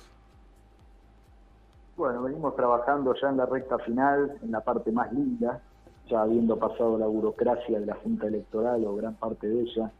Bueno, 1.95 2.23
venimos 2.23 2.55
trabajando 2.55 3.13
ya 3.21 3.29
en 3.29 3.37
la 3.37 3.45
recta 3.45 3.77
final, 3.79 4.37
en 4.41 4.51
la 4.51 4.61
parte 4.61 4.91
más 4.91 5.13
linda, 5.13 5.61
ya 6.09 6.21
habiendo 6.21 6.57
pasado 6.57 6.97
la 6.97 7.05
burocracia 7.05 7.79
de 7.79 7.85
la 7.85 7.95
Junta 7.95 8.27
Electoral 8.27 8.83
o 8.85 8.95
gran 8.95 9.13
parte 9.13 9.47
de 9.47 9.61
ella. 9.61 9.91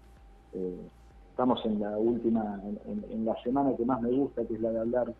Eh, 0.54 0.90
estamos 1.30 1.64
en 1.66 1.80
la 1.80 1.98
última, 1.98 2.60
en, 2.86 3.26
la 3.26 3.36
semana 3.44 3.76
que 3.76 3.86
más 3.86 4.02
me 4.02 4.10
gusta, 4.10 4.46
que 4.46 4.56
es 4.56 4.62
la 4.62 4.72
de 4.72 4.80
hablar 4.80 5.14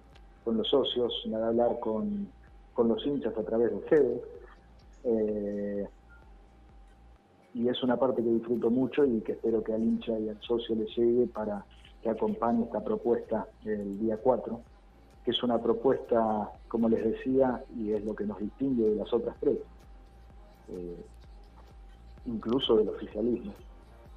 con 0.44 0.58
los 0.58 0.68
socios, 0.68 1.14
la 1.26 1.40
de 1.40 1.46
hablar 1.46 1.80
con, 1.80 2.28
con 2.74 2.88
los 2.88 3.06
hinchas 3.06 3.38
a 3.38 3.44
través 3.44 3.72
de 3.72 3.76
ustedes. 3.76 4.22
Eh, 5.04 5.88
y 7.54 7.68
es 7.68 7.84
una 7.84 7.98
parte 7.98 8.24
que 8.24 8.30
disfruto 8.30 8.70
mucho 8.70 9.06
y 9.06 9.22
que 9.22 9.34
espero 9.34 9.64
que 9.64 9.74
al 9.74 9.84
hincha 9.84 10.18
y 10.18 10.30
al 10.30 10.42
socio 10.42 10.76
le 10.76 10.86
llegue 10.86 11.28
para 11.28 11.66
que 12.02 12.10
acompañe 12.10 12.64
esta 12.64 12.84
propuesta 12.84 13.48
el 13.64 14.00
día 14.00 14.18
4 14.18 14.60
que 15.24 15.32
es 15.32 15.44
una 15.44 15.62
propuesta, 15.62 16.52
como 16.68 16.90
les 16.90 17.04
decía, 17.04 17.64
y 17.78 17.94
es 17.94 18.04
lo 18.04 18.14
que 18.14 18.26
nos 18.26 18.40
distingue 18.40 18.90
de 18.90 18.96
las 18.96 19.14
otras 19.14 19.36
tres, 19.40 19.58
eh, 20.70 21.06
incluso 22.26 22.76
del 22.76 22.90
oficialismo. 22.90 23.54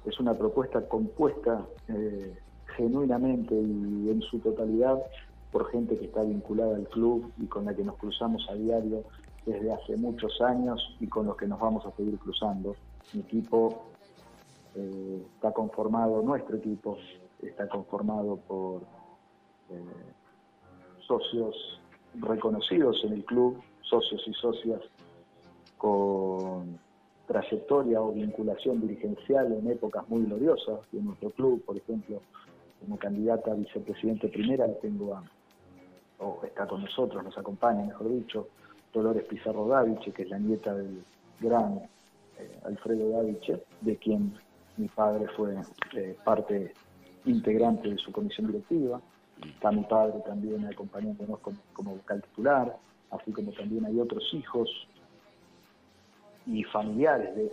Es 0.05 0.19
una 0.19 0.33
propuesta 0.33 0.81
compuesta 0.87 1.65
eh, 1.87 2.37
genuinamente 2.75 3.55
y 3.55 4.09
en 4.09 4.21
su 4.21 4.39
totalidad 4.39 5.01
por 5.51 5.69
gente 5.71 5.97
que 5.97 6.05
está 6.05 6.23
vinculada 6.23 6.75
al 6.75 6.87
club 6.89 7.31
y 7.37 7.45
con 7.45 7.65
la 7.65 7.73
que 7.73 7.83
nos 7.83 7.95
cruzamos 7.97 8.45
a 8.49 8.55
diario 8.55 9.03
desde 9.45 9.71
hace 9.71 9.95
muchos 9.95 10.41
años 10.41 10.95
y 10.99 11.07
con 11.07 11.25
los 11.25 11.37
que 11.37 11.47
nos 11.47 11.59
vamos 11.59 11.85
a 11.85 11.91
seguir 11.95 12.17
cruzando. 12.19 12.75
Mi 13.13 13.21
equipo 13.21 13.83
eh, 14.75 15.25
está 15.35 15.51
conformado, 15.51 16.21
nuestro 16.21 16.57
equipo 16.57 16.97
está 17.41 17.67
conformado 17.67 18.37
por 18.47 18.81
socios 21.07 21.79
reconocidos 22.15 23.01
en 23.03 23.13
el 23.13 23.25
club, 23.25 23.61
socios 23.81 24.21
y 24.27 24.33
socias 24.33 24.81
con 25.77 26.79
trayectoria 27.27 28.01
o 28.01 28.11
vinculación 28.11 28.81
dirigencial 28.81 29.51
en 29.53 29.69
épocas 29.69 30.07
muy 30.09 30.23
gloriosas 30.23 30.79
de 30.91 31.01
nuestro 31.01 31.29
club, 31.31 31.63
por 31.65 31.77
ejemplo, 31.77 32.21
como 32.79 32.97
candidata 32.97 33.51
a 33.51 33.55
vicepresidente 33.55 34.29
primera 34.29 34.67
tengo 34.81 35.15
a, 35.15 35.23
o 36.19 36.39
está 36.43 36.67
con 36.67 36.81
nosotros, 36.81 37.23
nos 37.23 37.37
acompaña, 37.37 37.85
mejor 37.85 38.09
dicho, 38.09 38.47
Dolores 38.93 39.25
Pizarro 39.25 39.67
Daviche, 39.67 40.11
que 40.11 40.23
es 40.23 40.29
la 40.29 40.39
nieta 40.39 40.73
del 40.73 41.03
gran 41.39 41.81
eh, 42.39 42.59
Alfredo 42.65 43.09
Daviche, 43.09 43.63
de 43.81 43.97
quien 43.97 44.33
mi 44.77 44.87
padre 44.87 45.27
fue 45.35 45.55
eh, 45.93 46.15
parte 46.23 46.73
integrante 47.25 47.89
de 47.89 47.97
su 47.97 48.11
comisión 48.11 48.47
directiva. 48.47 49.01
Está 49.45 49.71
mi 49.71 49.83
padre 49.83 50.19
también 50.25 50.65
acompañándonos 50.65 51.39
como, 51.39 51.57
como 51.73 51.95
vocal 51.95 52.21
titular, 52.23 52.75
así 53.11 53.31
como 53.31 53.51
también 53.51 53.85
hay 53.85 53.99
otros 53.99 54.23
hijos 54.33 54.69
y 56.47 56.63
familiares 56.63 57.35
de 57.35 57.51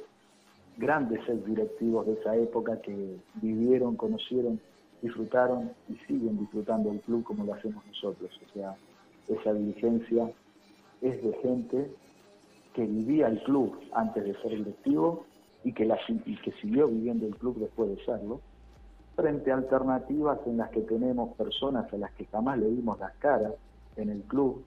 grandes 0.76 1.20
ex 1.28 1.44
directivos 1.44 2.06
de 2.06 2.14
esa 2.14 2.36
época 2.36 2.80
que 2.80 3.16
vivieron, 3.34 3.96
conocieron, 3.96 4.60
disfrutaron 5.04 5.70
y 5.90 5.96
siguen 6.06 6.38
disfrutando 6.38 6.88
del 6.88 7.00
club 7.00 7.24
como 7.24 7.44
lo 7.44 7.52
hacemos 7.52 7.84
nosotros. 7.86 8.30
O 8.48 8.52
sea, 8.54 8.74
esa 9.28 9.52
dirigencia 9.52 10.32
es 11.02 11.22
de 11.22 11.32
gente 11.42 11.90
que 12.72 12.86
vivía 12.86 13.28
el 13.28 13.42
club 13.42 13.78
antes 13.92 14.24
de 14.24 14.34
ser 14.40 14.52
directivo 14.52 15.26
y 15.62 15.72
que, 15.74 15.84
la, 15.84 15.98
que 16.06 16.52
siguió 16.62 16.88
viviendo 16.88 17.26
el 17.26 17.36
club 17.36 17.58
después 17.58 17.90
de 17.90 18.02
serlo 18.04 18.40
frente 19.14 19.52
a 19.52 19.56
alternativas 19.56 20.38
en 20.46 20.56
las 20.56 20.70
que 20.70 20.80
tenemos 20.80 21.36
personas 21.36 21.92
a 21.92 21.96
las 21.98 22.12
que 22.14 22.24
jamás 22.24 22.58
le 22.58 22.70
dimos 22.70 22.98
las 22.98 23.14
caras 23.16 23.52
en 23.96 24.08
el 24.08 24.22
club, 24.22 24.64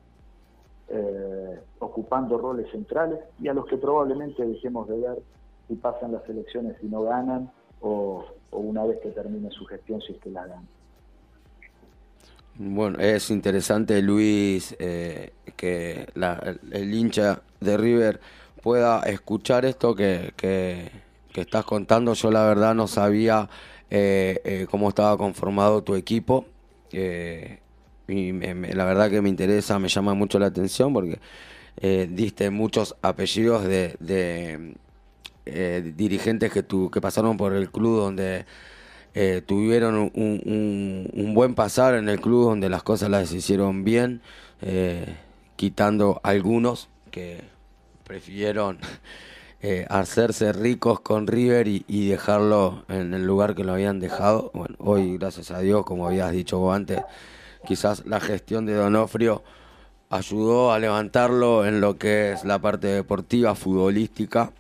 eh, 0.90 1.60
ocupando 1.80 2.38
roles 2.38 2.72
centrales 2.72 3.20
y 3.42 3.48
a 3.48 3.54
los 3.54 3.66
que 3.66 3.78
probablemente 3.78 4.46
dejemos 4.46 4.88
de 4.88 5.00
ver 5.00 5.20
si 5.68 5.76
pasan 5.76 6.14
las 6.14 6.30
elecciones 6.30 6.78
y 6.82 6.86
no 6.86 7.02
ganan 7.02 7.52
o, 7.82 8.26
una 8.52 8.84
vez 8.86 9.00
que 9.02 9.10
termine 9.10 9.52
su 9.52 9.66
gestión 9.66 10.02
si 10.02 10.14
es 10.14 10.20
que 10.20 10.30
la 10.30 10.46
ganan. 10.46 10.68
Bueno, 12.56 12.98
es 13.00 13.30
interesante, 13.30 14.02
Luis, 14.02 14.76
eh, 14.80 15.32
que 15.56 16.08
el, 16.72 16.94
hincha 16.94 17.42
de 17.60 17.78
River 17.78 18.20
pueda 18.62 19.02
escuchar 19.04 19.66
esto 19.66 19.96
que, 19.96 20.34
que, 20.36 20.92
estás 21.36 21.66
contando. 21.66 22.14
Yo 22.16 22.32
la 22.32 22.46
verdad 22.46 22.74
no 22.74 22.88
sabía 22.88 23.48
eh, 23.90 24.42
eh, 24.44 24.68
cómo 24.70 24.90
estaba 24.90 25.18
conformado 25.18 25.84
tu 25.84 25.96
equipo. 25.96 26.46
Eh, 26.92 27.60
y 28.08 28.32
la 28.32 28.86
verdad 28.86 29.10
que 29.10 29.22
me 29.22 29.30
interesa, 29.30 29.78
me 29.80 29.88
llama 29.88 30.14
mucho 30.14 30.40
la 30.40 30.48
atención 30.48 30.94
porque 30.94 31.20
diste 32.10 32.50
muchos 32.50 32.96
apellidos 33.02 33.66
de, 33.66 34.76
dirigentes 35.96 36.52
que, 36.52 36.64
tu, 36.64 36.90
que 36.90 37.02
pasaron 37.02 37.38
por 37.38 37.54
el 37.54 37.70
club 37.70 38.00
donde 38.00 38.46
tuvieron 39.46 40.12
un, 40.14 41.12
un, 41.14 41.34
buen 41.34 41.56
pasar 41.56 41.96
en 41.96 42.08
el 42.08 42.22
club 42.22 42.46
donde 42.46 42.70
las 42.70 42.84
cosas 42.84 43.10
las 43.10 43.32
hicieron 43.32 43.84
bien, 43.84 44.22
quitando 45.56 46.20
algunos 46.24 46.90
que 47.10 47.42
prefirieron 48.04 48.80
eh, 49.60 49.88
hacerse 49.90 50.54
ricos 50.54 51.00
con 51.00 51.26
River 51.26 51.68
y, 51.68 52.08
dejarlo 52.10 52.86
en 52.90 53.16
el 53.16 53.26
lugar 53.26 53.56
que 53.56 53.64
lo 53.64 53.74
habían 53.74 54.00
dejado. 54.00 54.52
Bueno, 54.54 54.76
hoy, 54.78 55.18
gracias 55.18 55.50
a 55.50 55.60
Dios, 55.60 55.84
como 55.84 56.08
habías 56.08 56.32
dicho 56.32 56.60
vos 56.60 56.76
antes, 56.76 57.02
quizás 57.66 58.06
la 58.06 58.20
gestión 58.20 58.68
de 58.68 58.76
Donofrio 58.76 59.44
ayudó 60.12 60.72
a 60.72 60.80
levantarlo 60.80 61.66
en 61.66 61.82
lo 61.82 61.98
que 61.98 62.34
es 62.34 62.46
la 62.46 62.60
parte 62.60 62.88
deportiva, 62.88 63.56
futbolística, 63.56 64.52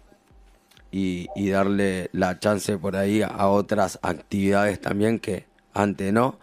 y, 0.91 1.27
darle 1.49 2.09
la 2.13 2.39
chance 2.39 2.77
por 2.77 2.95
ahí 2.95 3.21
a 3.21 3.47
otras 3.47 3.99
actividades 4.01 4.81
también 4.81 5.19
que 5.19 5.45
antes 5.73 6.11
no. 6.13 6.39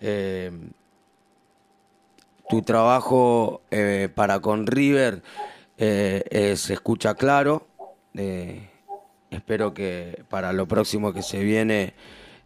Eh, 0.00 0.50
tu 2.48 2.62
trabajo 2.62 3.62
eh, 3.70 4.08
para 4.14 4.40
con 4.40 4.66
River 4.66 5.22
se 5.76 6.72
escucha 6.74 7.14
claro, 7.14 7.66
eh, 8.14 8.68
espero 9.30 9.72
que 9.72 10.24
para 10.28 10.52
lo 10.52 10.66
próximo 10.66 11.12
que 11.12 11.22
se 11.22 11.42
viene 11.42 11.94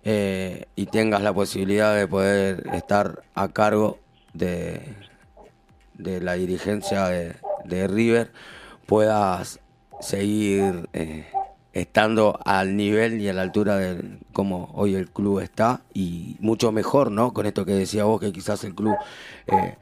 eh, 0.04 0.66
y 0.76 0.86
tengas 0.86 1.22
la 1.22 1.32
posibilidad 1.32 1.96
de 1.96 2.06
poder 2.06 2.66
estar 2.74 3.22
a 3.34 3.48
cargo 3.48 3.98
de, 4.34 4.94
de 5.94 6.20
la 6.20 6.34
dirigencia 6.34 7.08
de, 7.08 7.34
River, 7.88 8.30
puedas 8.86 9.58
seguir 10.00 10.88
eh, 10.92 11.26
estando 11.72 12.38
al 12.44 12.76
nivel 12.76 13.20
y 13.20 13.28
a 13.28 13.32
la 13.32 13.42
altura 13.42 13.76
de 13.76 14.18
como 14.32 14.70
hoy 14.74 14.94
el 14.94 15.10
club 15.10 15.40
está 15.40 15.82
y 15.92 16.36
mucho 16.40 16.72
mejor, 16.72 17.10
¿no? 17.10 17.32
Con 17.32 17.46
esto 17.46 17.64
que 17.64 17.72
decía 17.72 18.04
vos, 18.04 18.20
que 18.20 18.32
quizás 18.32 18.64
el 18.64 18.74
club 18.74 18.96
eh, 19.46 19.76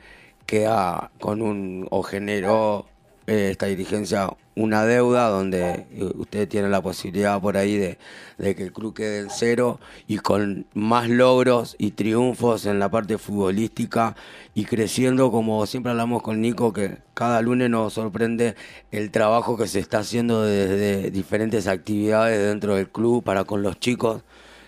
queda 0.47 1.11
con 1.21 1.43
un 1.43 1.87
o 1.91 2.03
generó 2.03 2.87
esta 3.27 3.67
dirigencia 3.67 4.31
una 4.55 4.85
deuda 4.85 5.29
donde 5.29 5.87
eh, 5.91 6.11
usted 6.17 6.49
tiene 6.49 6.69
la 6.69 6.83
posibilidad 6.83 7.41
por 7.41 7.57
ahí 7.57 7.77
de, 7.77 7.99
que 8.39 8.63
el 8.63 8.73
club 8.73 8.95
quede 8.95 9.21
en 9.21 9.31
cero 9.31 9.81
y 10.09 10.19
con 10.19 10.67
más 10.75 11.09
logros 11.09 11.77
y 11.79 11.93
triunfos 11.93 12.67
en 12.67 12.79
la 12.79 12.91
parte 12.91 13.19
futbolística 13.19 14.17
y 14.55 14.65
creciendo 14.65 15.31
como 15.31 15.65
siempre 15.67 15.91
hablamos 15.93 16.23
con 16.23 16.41
Nico 16.41 16.73
que 16.73 16.99
cada 17.15 17.41
lunes 17.41 17.71
nos 17.71 17.95
sorprende 17.95 18.57
el 18.91 19.11
trabajo 19.11 19.57
que 19.57 19.69
se 19.69 19.79
está 19.79 20.01
haciendo 20.01 20.43
desde 20.43 21.11
diferentes 21.11 21.67
actividades 21.67 22.47
dentro 22.47 22.75
del 22.75 22.89
club 22.89 23.23
para 23.23 23.45
con 23.45 23.63
los 23.63 23.79
chicos 23.79 24.23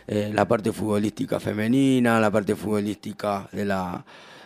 eh, 0.06 0.30
la 0.32 0.46
parte 0.46 0.72
futbolística 0.72 1.40
femenina 1.40 2.20
la 2.20 2.30
parte 2.30 2.54
futbolística 2.54 3.48
de 3.52 3.64
la 3.64 4.04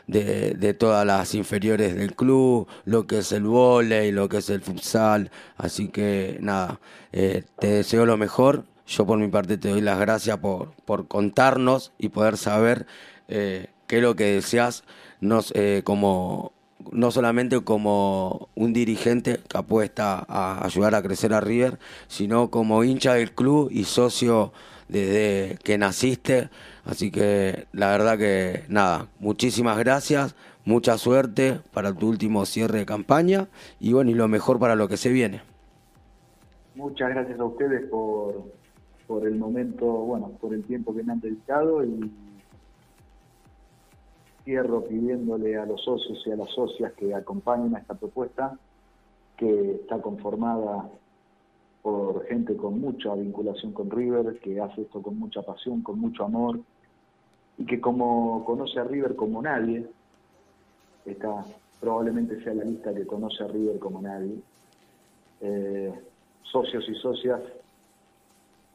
de, 0.08 0.54
de, 0.54 0.74
todas 0.74 1.06
las 1.06 1.34
inferiores 1.34 1.94
del 1.94 2.14
club, 2.14 2.66
lo 2.84 3.06
que 3.06 3.18
es 3.18 3.30
el 3.30 3.44
volei, 3.44 4.10
lo 4.10 4.28
que 4.28 4.38
es 4.38 4.50
el 4.50 4.62
futsal. 4.62 5.30
Así 5.56 5.88
que 5.88 6.38
nada, 6.40 6.80
eh, 7.12 7.44
te 7.60 7.68
deseo 7.68 8.06
lo 8.06 8.16
mejor. 8.16 8.64
Yo 8.86 9.06
por 9.06 9.18
mi 9.18 9.28
parte 9.28 9.58
te 9.58 9.68
doy 9.68 9.82
las 9.82 10.00
gracias 10.00 10.38
por, 10.38 10.72
por 10.86 11.06
contarnos 11.08 11.92
y 11.98 12.08
poder 12.08 12.38
saber 12.38 12.86
eh, 13.28 13.68
qué 13.86 13.96
es 13.96 14.02
lo 14.02 14.16
que 14.16 14.24
deseas, 14.24 14.84
nos, 15.20 15.52
eh, 15.54 15.82
como, 15.84 16.52
no 16.90 17.10
solamente 17.10 17.60
como 17.60 18.48
un 18.54 18.72
dirigente 18.72 19.40
que 19.46 19.58
apuesta 19.58 20.24
a 20.26 20.64
ayudar 20.64 20.94
a 20.94 21.02
crecer 21.02 21.34
a 21.34 21.40
River, 21.40 21.78
sino 22.06 22.50
como 22.50 22.82
hincha 22.82 23.14
del 23.14 23.32
club 23.32 23.68
y 23.70 23.84
socio 23.84 24.52
desde 24.88 25.58
que 25.62 25.76
naciste. 25.76 26.48
Así 26.88 27.10
que 27.10 27.66
la 27.72 27.90
verdad 27.90 28.16
que 28.16 28.64
nada, 28.70 29.08
muchísimas 29.20 29.76
gracias, 29.76 30.34
mucha 30.64 30.96
suerte 30.96 31.60
para 31.74 31.92
tu 31.92 32.08
último 32.08 32.46
cierre 32.46 32.78
de 32.78 32.86
campaña 32.86 33.48
y 33.78 33.92
bueno, 33.92 34.10
y 34.10 34.14
lo 34.14 34.26
mejor 34.26 34.58
para 34.58 34.74
lo 34.74 34.88
que 34.88 34.96
se 34.96 35.10
viene. 35.10 35.42
Muchas 36.74 37.10
gracias 37.10 37.38
a 37.38 37.44
ustedes 37.44 37.90
por, 37.90 38.42
por 39.06 39.26
el 39.26 39.34
momento, 39.34 39.84
bueno, 39.84 40.30
por 40.40 40.54
el 40.54 40.64
tiempo 40.64 40.94
que 40.94 41.02
me 41.02 41.12
han 41.12 41.20
dedicado 41.20 41.84
y 41.84 42.10
cierro 44.44 44.82
pidiéndole 44.84 45.58
a 45.58 45.66
los 45.66 45.84
socios 45.84 46.22
y 46.24 46.30
a 46.30 46.36
las 46.36 46.48
socias 46.48 46.94
que 46.94 47.14
acompañen 47.14 47.76
a 47.76 47.80
esta 47.80 47.92
propuesta 47.92 48.58
que 49.36 49.72
está 49.72 50.00
conformada 50.00 50.88
por 51.82 52.24
gente 52.28 52.56
con 52.56 52.80
mucha 52.80 53.14
vinculación 53.14 53.72
con 53.72 53.90
River, 53.90 54.40
que 54.40 54.58
hace 54.58 54.80
esto 54.80 55.02
con 55.02 55.18
mucha 55.18 55.42
pasión, 55.42 55.82
con 55.82 55.98
mucho 55.98 56.24
amor, 56.24 56.60
y 57.58 57.66
que 57.66 57.80
como 57.80 58.44
conoce 58.44 58.78
a 58.78 58.84
River 58.84 59.16
como 59.16 59.42
nadie, 59.42 59.86
esta 61.04 61.44
probablemente 61.80 62.42
sea 62.42 62.54
la 62.54 62.64
lista 62.64 62.94
que 62.94 63.06
conoce 63.06 63.44
a 63.44 63.48
River 63.48 63.78
como 63.78 64.00
nadie, 64.00 64.36
eh, 65.40 65.92
socios 66.42 66.88
y 66.88 66.94
socias 66.94 67.40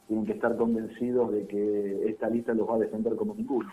tienen 0.08 0.26
que 0.26 0.34
estar 0.34 0.56
convencidos 0.58 1.32
de 1.32 1.48
que 1.48 2.10
esta 2.10 2.30
lista 2.30 2.54
los 2.54 2.70
va 2.70 2.76
a 2.76 2.80
defender 2.80 3.16
como 3.16 3.34
ninguno 3.34 3.72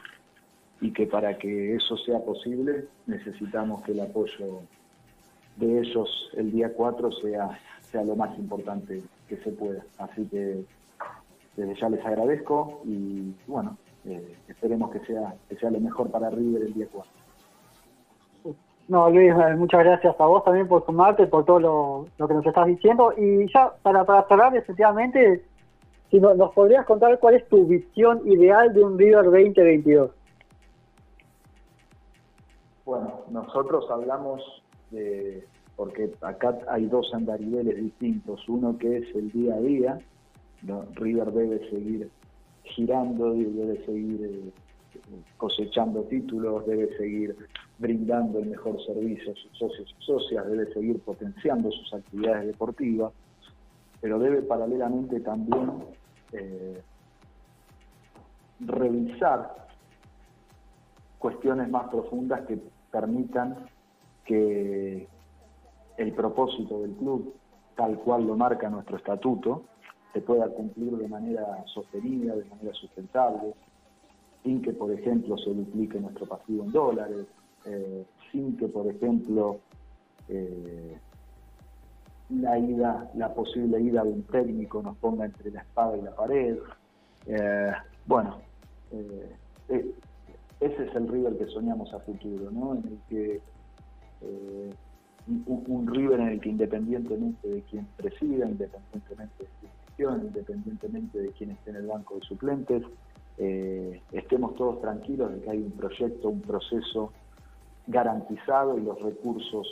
y 0.81 0.93
que 0.93 1.07
para 1.07 1.37
que 1.37 1.75
eso 1.75 1.97
sea 1.99 2.21
posible 2.21 2.87
necesitamos 3.07 3.83
que 3.83 3.93
el 3.93 4.01
apoyo 4.01 4.61
de 5.57 5.81
ellos 5.81 6.31
el 6.35 6.51
día 6.53 6.73
4 6.73 7.13
sea, 7.13 7.59
sea 7.83 8.05
lo 8.05 8.17
más 8.17 8.37
importante 8.39 9.03
que 9.29 9.37
se 9.39 9.51
pueda. 9.51 9.85
Así 9.99 10.25
que 10.27 10.65
desde 11.57 11.81
ya 11.81 11.89
les 11.91 12.05
agradezco 12.05 12.81
y 12.85 13.35
bueno, 13.47 13.77
eh, 14.07 14.37
esperemos 14.49 14.91
que 14.91 15.01
sea, 15.01 15.35
que 15.49 15.57
sea 15.57 15.71
lo 15.71 15.81
mejor 15.81 16.11
para 16.11 16.31
River 16.31 16.63
el 16.63 16.75
día 16.75 16.87
4. 16.91 17.11
No, 18.89 19.09
Luis, 19.09 19.33
eh, 19.33 19.55
muchas 19.57 19.85
gracias 19.85 20.17
a 20.19 20.27
vos 20.27 20.43
también 20.45 20.67
por 20.67 20.85
sumarte, 20.85 21.27
por 21.27 21.45
todo 21.45 21.61
lo, 22.19 22.27
que 22.27 22.35
nos 22.35 22.45
estás 22.45 22.67
diciendo. 22.67 23.13
Y 23.17 23.47
ya 23.53 23.73
para, 23.83 24.05
para 24.05 24.27
cerrar, 24.27 24.57
efectivamente, 24.57 25.45
si 26.11 26.19
nos 26.19 26.53
podrías 26.53 26.85
contar 26.87 27.19
cuál 27.21 27.35
es 27.35 27.49
tu 27.49 27.67
visión 27.67 28.21
ideal 28.27 28.75
de 28.75 28.83
un 28.83 28.99
River 28.99 29.25
2022. 29.27 30.11
Bueno, 32.85 33.21
nosotros 33.31 33.89
hablamos 33.91 34.43
de 34.91 35.47
porque 35.81 36.13
acá 36.21 36.59
hay 36.69 36.85
dos 36.89 37.11
andariveles 37.15 37.75
distintos, 37.75 38.47
uno 38.51 38.77
que 38.77 38.99
es 38.99 39.15
el 39.15 39.31
día 39.31 39.55
a 39.55 39.61
día, 39.61 39.99
River 40.95 41.33
debe 41.33 41.71
seguir 41.71 42.11
girando, 42.75 43.33
debe 43.33 43.85
seguir 43.85 44.21
eh, 44.25 44.53
cosechando 45.37 46.03
títulos, 46.05 46.67
debe 46.67 46.97
seguir 46.97 47.37
brindando 47.79 48.39
el 48.39 48.47
mejor 48.47 48.85
servicio 48.85 49.33
a 49.33 49.35
sus 49.35 49.59
socios 49.59 49.97
y 49.99 50.05
socias, 50.05 50.47
debe 50.49 50.73
seguir 50.73 51.01
potenciando 51.01 51.71
sus 51.71 51.95
actividades 51.95 52.47
deportivas, 52.49 53.13
pero 54.01 54.19
debe 54.19 54.43
paralelamente 54.43 55.21
también 55.21 55.85
eh, 56.33 56.83
revisar 58.61 59.67
cuestiones 61.19 61.69
más 61.71 61.89
profundas 61.89 62.47
que 62.47 62.59
permitan 62.91 63.57
que 64.25 65.09
el 65.97 66.13
propósito 66.13 66.81
del 66.83 66.93
club, 66.93 67.35
tal 67.77 67.99
cual 67.99 68.27
lo 68.27 68.37
marca 68.37 68.69
nuestro 68.71 68.97
estatuto, 68.97 69.65
se 70.13 70.21
pueda 70.21 70.49
cumplir 70.49 70.97
de 70.97 71.09
manera 71.09 71.65
sostenida, 71.67 72.35
de 72.35 72.45
manera 72.45 72.73
sustentable, 72.75 73.55
sin 74.43 74.63
que, 74.63 74.73
por 74.73 74.91
ejemplo, 74.91 75.37
se 75.39 75.51
duplique 75.51 76.01
nuestro 76.01 76.27
pasivo 76.27 76.65
en 76.65 76.73
dólares, 76.73 77.27
eh, 77.67 78.05
sin 78.33 78.57
que, 78.57 78.69
por 78.69 78.87
ejemplo, 78.87 79.61
eh, 80.29 80.97
la 82.31 82.59
ida, 82.59 83.11
la 83.15 83.35
posible 83.35 83.81
ida 83.81 84.03
de 84.05 84.11
un 84.11 84.23
técnico 84.25 84.83
nos 84.83 84.97
ponga 84.97 85.27
entre 85.27 85.51
la 85.51 85.61
espada 85.61 85.97
y 85.97 86.03
la 86.03 86.15
pared. 86.15 86.59
Eh, 87.27 87.73
bueno, 88.07 88.39
ese 89.69 90.85
es 90.85 90.95
el 90.95 91.09
River 91.09 91.37
que 91.37 91.47
soñamos 91.47 91.93
a 91.93 92.01
futuro, 92.01 92.51
¿no? 92.51 92.75
En 92.75 92.85
el 92.87 92.99
que 93.09 93.41
un, 95.27 95.87
River 95.87 96.21
en 96.21 96.29
el 96.29 96.41
que 96.41 96.49
independientemente 96.49 97.47
de 97.47 97.63
quién 97.63 97.87
presida, 97.97 98.49
independientemente 98.49 99.45
de 99.45 99.69
independientemente 100.09 101.19
de 101.19 101.29
quién 101.33 101.51
esté 101.51 101.71
en 101.71 101.77
el 101.77 101.87
banco 101.87 102.17
de 102.17 102.23
suplentes, 102.23 102.83
eh, 103.39 104.03
estemos 104.13 104.55
todos 104.57 104.81
tranquilos 104.81 105.33
de 105.33 105.41
que 105.41 105.51
hay 105.51 105.59
un 105.59 105.73
proyecto, 105.73 106.29
un 106.29 106.41
proceso 106.41 107.13
garantizado 107.87 108.79
y 108.79 108.83
los 108.83 109.01
recursos 109.01 109.67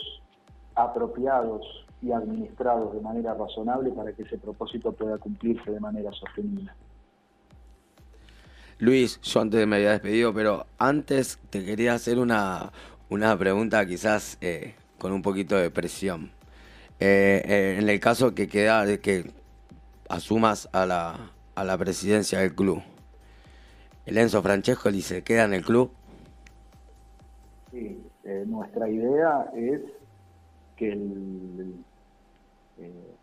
apropiados 0.75 1.85
y 2.01 2.11
administrados 2.11 2.93
de 2.93 3.01
manera 3.01 3.33
razonable 3.33 3.91
para 3.91 4.13
que 4.13 4.23
ese 4.23 4.37
propósito 4.37 4.91
pueda 4.91 5.17
cumplirse 5.17 5.71
de 5.71 5.79
manera 5.79 6.11
sostenible. 6.13 6.71
Luis, 8.77 9.19
yo 9.21 9.41
antes 9.41 9.67
me 9.67 9.75
había 9.75 9.91
despedido, 9.91 10.33
pero 10.33 10.65
antes 10.77 11.37
te 11.49 11.65
quería 11.65 11.93
hacer 11.93 12.17
una, 12.17 12.71
una 13.09 13.37
pregunta 13.37 13.85
quizás 13.85 14.37
eh, 14.39 14.75
con 14.97 15.11
un 15.11 15.21
poquito 15.21 15.57
de 15.57 15.69
presión. 15.69 16.31
Eh, 17.01 17.77
en 17.79 17.89
el 17.89 17.99
caso 17.99 18.33
que 18.33 18.47
queda 18.47 18.85
que 18.97 19.31
asumas 20.09 20.67
a 20.73 20.85
la, 20.85 21.31
a 21.55 21.63
la 21.63 21.77
presidencia 21.77 22.39
del 22.39 22.53
club, 22.53 22.81
¿el 24.05 24.17
Enzo 24.17 24.41
Francesco 24.41 24.91
se 24.91 25.23
queda 25.23 25.45
en 25.45 25.53
el 25.53 25.63
club? 25.63 25.91
Sí, 27.71 28.01
eh, 28.23 28.43
nuestra 28.47 28.89
idea 28.89 29.49
es 29.55 29.81
que 30.75 30.91
el, 30.91 31.75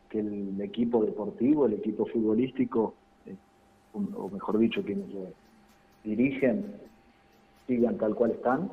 que 0.08 0.20
el 0.20 0.60
equipo 0.60 1.04
deportivo, 1.04 1.66
el 1.66 1.74
equipo 1.74 2.06
futbolístico, 2.06 2.94
o 3.94 4.28
mejor 4.28 4.58
dicho, 4.58 4.82
quienes 4.82 5.08
lo 5.12 5.26
dirigen, 6.04 6.76
sigan 7.66 7.98
tal 7.98 8.14
cual 8.14 8.32
están 8.32 8.70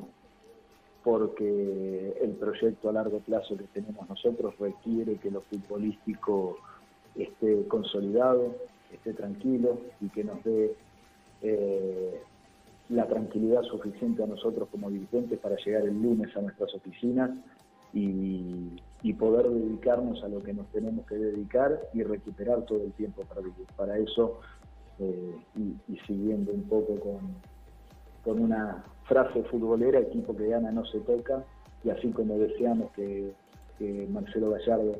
porque 1.02 2.16
el 2.22 2.30
proyecto 2.30 2.88
a 2.88 2.92
largo 2.92 3.18
plazo 3.20 3.56
que 3.56 3.64
tenemos 3.64 4.08
nosotros 4.08 4.54
requiere 4.58 5.16
que 5.16 5.30
lo 5.30 5.42
futbolístico 5.42 6.56
esté 7.16 7.66
consolidado, 7.68 8.54
esté 8.92 9.12
tranquilo 9.12 9.78
y 10.00 10.08
que 10.08 10.24
nos 10.24 10.42
dé 10.44 10.74
eh, 11.42 12.20
la 12.88 13.06
tranquilidad 13.06 13.62
suficiente 13.62 14.22
a 14.22 14.26
nosotros 14.26 14.68
como 14.70 14.90
dirigentes 14.90 15.38
para 15.38 15.56
llegar 15.56 15.82
el 15.82 16.00
lunes 16.00 16.36
a 16.36 16.40
nuestras 16.40 16.74
oficinas 16.74 17.30
y, 17.92 18.80
poder 19.18 19.48
dedicarnos 19.48 20.22
a 20.24 20.28
lo 20.28 20.42
que 20.42 20.52
nos 20.52 20.66
tenemos 20.72 21.06
que 21.06 21.14
dedicar 21.14 21.80
y 21.92 22.02
recuperar 22.02 22.62
todo 22.64 22.82
el 22.82 22.92
tiempo 22.92 23.22
para 23.22 23.42
vivir. 23.42 23.66
Para 23.76 23.96
eso, 23.96 24.40
eh, 24.98 25.36
y 25.56 25.96
siguiendo 25.98 26.52
un 26.52 26.64
poco 26.64 26.98
con, 26.98 27.20
con 28.24 28.40
una 28.40 28.82
frase 29.04 29.42
futbolera, 29.44 30.00
equipo 30.00 30.34
que 30.34 30.48
gana 30.48 30.72
no 30.72 30.84
se 30.86 30.98
toca, 31.00 31.44
y 31.84 31.90
así 31.90 32.08
como 32.10 32.38
deseamos 32.38 32.90
que, 32.92 33.32
Marcelo 34.08 34.52
Gallardo 34.52 34.94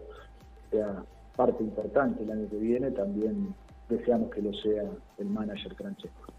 sea 0.71 1.03
parte 1.37 1.63
importante 1.63 2.23
el 2.23 2.31
año 2.31 2.49
que 2.49 2.57
viene, 2.57 2.91
también 2.91 3.55
deseamos 3.89 4.31
que 4.31 4.43
lo 4.43 4.53
sea 4.55 4.85
el 5.19 5.27
manager 5.27 5.75
Francesco. 5.75 6.33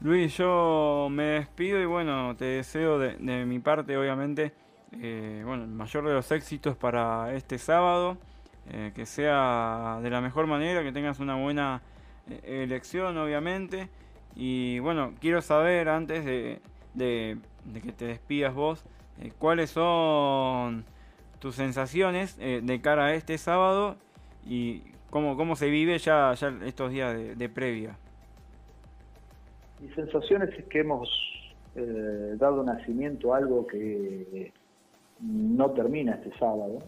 Luis, 0.00 0.36
yo 0.36 1.08
me 1.10 1.24
despido 1.24 1.80
y 1.80 1.84
bueno, 1.84 2.36
te 2.36 2.44
deseo 2.44 2.98
de, 2.98 3.16
mi 3.44 3.58
parte, 3.58 3.96
obviamente, 3.96 4.52
eh, 4.92 5.42
bueno, 5.44 5.64
el 5.64 5.70
mayor 5.70 6.06
de 6.06 6.14
los 6.14 6.30
éxitos 6.30 6.76
para 6.76 7.34
este 7.34 7.58
sábado, 7.58 8.16
eh, 8.70 8.92
que 8.94 9.06
sea 9.06 9.98
de 10.00 10.08
la 10.08 10.20
mejor 10.20 10.46
manera, 10.46 10.84
que 10.84 10.92
tengas 10.92 11.18
una 11.18 11.34
buena 11.34 11.82
eh, 12.30 12.62
elección, 12.62 13.18
obviamente. 13.18 13.88
Y 14.36 14.78
bueno, 14.78 15.14
quiero 15.20 15.42
saber 15.42 15.88
antes 15.88 16.24
de, 16.24 16.60
de, 16.94 17.38
que 17.82 17.90
te 17.90 18.04
despidas 18.06 18.54
vos, 18.54 18.84
cuáles 19.38 19.70
son 19.70 20.77
tus 21.38 21.54
sensaciones 21.54 22.36
de 22.38 22.80
cara 22.80 23.06
a 23.06 23.14
este 23.14 23.38
sábado 23.38 23.96
y 24.46 24.82
cómo, 25.10 25.36
cómo 25.36 25.56
se 25.56 25.70
vive 25.70 25.98
ya, 25.98 26.34
ya 26.34 26.52
estos 26.64 26.90
días 26.90 27.38
de 27.38 27.48
previa. 27.48 27.96
Mi 29.80 29.88
sensación 29.90 30.42
es 30.42 30.64
que 30.64 30.80
hemos 30.80 31.08
eh, 31.76 32.34
dado 32.36 32.64
nacimiento 32.64 33.32
a 33.32 33.38
algo 33.38 33.66
que 33.66 34.52
no 35.20 35.70
termina 35.70 36.14
este 36.14 36.36
sábado, 36.38 36.80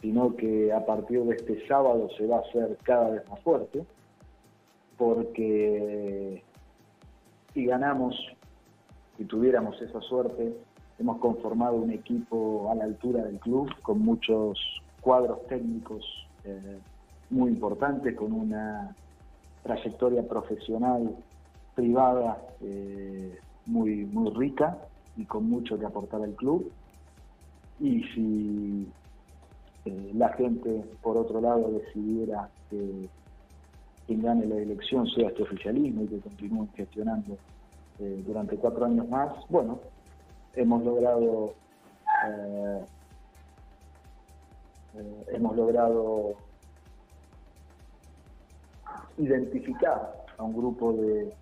sino 0.00 0.34
que 0.34 0.72
a 0.72 0.84
partir 0.84 1.22
de 1.22 1.36
este 1.36 1.66
sábado 1.68 2.08
se 2.16 2.26
va 2.26 2.38
a 2.38 2.40
hacer 2.40 2.76
cada 2.82 3.10
vez 3.10 3.28
más 3.28 3.40
fuerte, 3.40 3.84
porque 4.96 6.42
si 7.54 7.66
ganamos, 7.66 8.16
si 9.16 9.24
tuviéramos 9.24 9.80
esa 9.80 10.00
suerte, 10.00 10.52
hemos 10.98 11.18
conformado 11.18 11.76
un 11.76 11.90
equipo 11.90 12.70
a 12.70 12.74
la 12.74 12.84
altura 12.84 13.24
del 13.24 13.38
club, 13.38 13.68
con 13.82 14.00
muchos 14.00 14.58
cuadros 15.00 15.46
técnicos 15.48 16.04
eh, 16.44 16.78
muy 17.30 17.50
importantes, 17.50 18.14
con 18.16 18.32
una 18.32 18.94
trayectoria 19.62 20.26
profesional 20.26 21.14
privada 21.74 22.40
eh, 22.60 23.38
muy, 23.66 24.04
muy 24.04 24.30
rica 24.30 24.78
y 25.16 25.24
con 25.24 25.48
mucho 25.48 25.78
que 25.78 25.86
aportar 25.86 26.22
al 26.22 26.34
club. 26.34 26.70
Y 27.80 28.02
si 28.14 28.88
eh, 29.84 30.12
la 30.14 30.28
gente, 30.30 30.84
por 31.02 31.16
otro 31.16 31.40
lado, 31.40 31.70
decidiera 31.70 32.48
que 32.70 33.08
quien 34.06 34.22
gane 34.22 34.46
la 34.46 34.56
elección 34.56 35.06
sea 35.08 35.28
este 35.28 35.42
oficialismo 35.42 36.02
y 36.02 36.08
que 36.08 36.20
continúen 36.20 36.68
gestionando 36.74 37.36
durante 38.26 38.56
cuatro 38.56 38.84
años 38.86 39.08
más, 39.08 39.32
bueno, 39.48 39.78
hemos 40.54 40.84
logrado 40.84 41.54
hemos 45.28 45.56
logrado 45.56 46.34
identificar 49.18 50.24
a 50.36 50.42
un 50.42 50.52
grupo 50.54 50.92
de, 50.92 51.32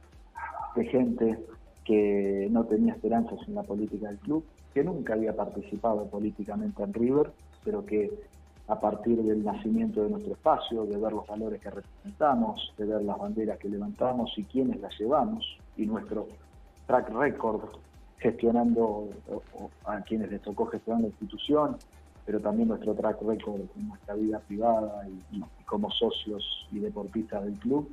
de 0.77 0.85
gente 0.87 1.39
que 1.85 2.49
no 2.51 2.65
tenía 2.65 2.93
esperanzas 2.93 3.39
en 3.49 3.55
la 3.55 3.63
política 3.63 4.09
del 4.09 4.19
club, 4.19 4.45
que 4.73 4.85
nunca 4.85 5.15
había 5.15 5.35
participado 5.35 6.07
políticamente 6.07 6.83
en 6.83 6.95
River, 6.95 7.33
pero 7.65 7.85
que 7.85 8.11
a 8.69 8.79
partir 8.79 9.21
del 9.21 9.45
nacimiento 9.45 10.05
de 10.05 10.11
nuestro 10.11 10.35
espacio, 10.35 10.87
de 10.87 10.97
ver 10.97 11.13
los 11.13 11.27
valores 11.27 11.61
que 11.61 11.71
representamos, 11.71 12.73
de 12.79 12.87
ver 12.87 13.03
las 13.03 13.19
banderas 13.19 13.59
que 13.59 13.69
levantamos 13.69 14.33
y 14.37 14.45
quiénes 14.45 14.81
las 14.81 14.97
llevamos, 14.99 15.59
y 15.77 15.87
nuestro 15.87 16.29
track 16.87 17.11
record 17.11 17.63
gestionando 18.21 19.09
a 19.85 20.01
quienes 20.03 20.31
les 20.31 20.43
tocó 20.43 20.67
gestionar 20.67 21.03
la 21.03 21.09
institución, 21.09 21.77
pero 22.25 22.39
también 22.41 22.69
nuestro 22.69 22.95
track 22.95 23.21
record 23.23 23.63
en 23.77 23.89
nuestra 23.89 24.15
vida 24.15 24.39
privada 24.41 25.07
y 25.33 25.43
como 25.65 25.91
socios 25.91 26.69
y 26.71 26.79
deportistas 26.79 27.45
del 27.45 27.55
club, 27.55 27.91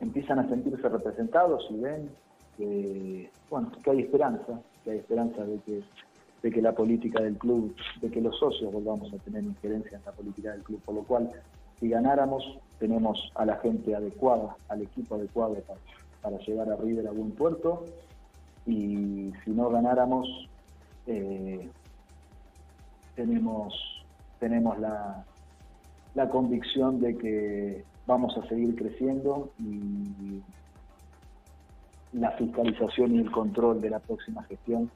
empiezan 0.00 0.40
a 0.40 0.48
sentirse 0.48 0.88
representados 0.88 1.66
y 1.70 1.78
ven 1.78 2.10
que, 2.56 3.30
bueno, 3.48 3.70
que 3.82 3.90
hay 3.90 4.00
esperanza, 4.00 4.60
que 4.84 4.90
hay 4.90 4.98
esperanza 4.98 5.44
de 5.44 5.58
que, 5.60 5.82
de 6.42 6.50
que 6.50 6.60
la 6.60 6.72
política 6.72 7.22
del 7.22 7.36
club, 7.36 7.74
de 8.00 8.10
que 8.10 8.20
los 8.20 8.38
socios 8.38 8.72
volvamos 8.72 9.12
a 9.12 9.18
tener 9.18 9.44
injerencia 9.44 9.96
en 9.96 10.04
la 10.04 10.12
política 10.12 10.52
del 10.52 10.62
club, 10.62 10.80
por 10.82 10.96
lo 10.96 11.02
cual 11.04 11.30
si 11.78 11.88
ganáramos 11.88 12.58
tenemos 12.78 13.30
a 13.34 13.46
la 13.46 13.56
gente 13.56 13.94
adecuada, 13.94 14.56
al 14.68 14.82
equipo 14.82 15.14
adecuado 15.14 15.56
para, 16.22 16.38
llegar 16.38 16.70
a 16.70 16.76
River 16.76 17.08
a 17.08 17.12
buen 17.12 17.30
puerto 17.30 17.84
y 18.66 19.32
si 19.44 19.50
no 19.50 19.70
ganáramos 19.70 20.26
eh, 21.06 21.68
tenemos 23.14 23.74
tenemos 24.38 24.78
la, 24.78 25.24
la 26.14 26.28
convicción 26.28 27.00
de 27.00 27.16
que 27.16 27.84
vamos 28.06 28.36
a 28.36 28.46
seguir 28.48 28.74
creciendo 28.74 29.50
y 29.58 30.42
la 32.12 32.32
fiscalización 32.32 33.14
y 33.14 33.18
el 33.18 33.30
control 33.30 33.80
de 33.80 33.90
la 33.90 34.00
próxima 34.00 34.42
gestión 34.44 34.90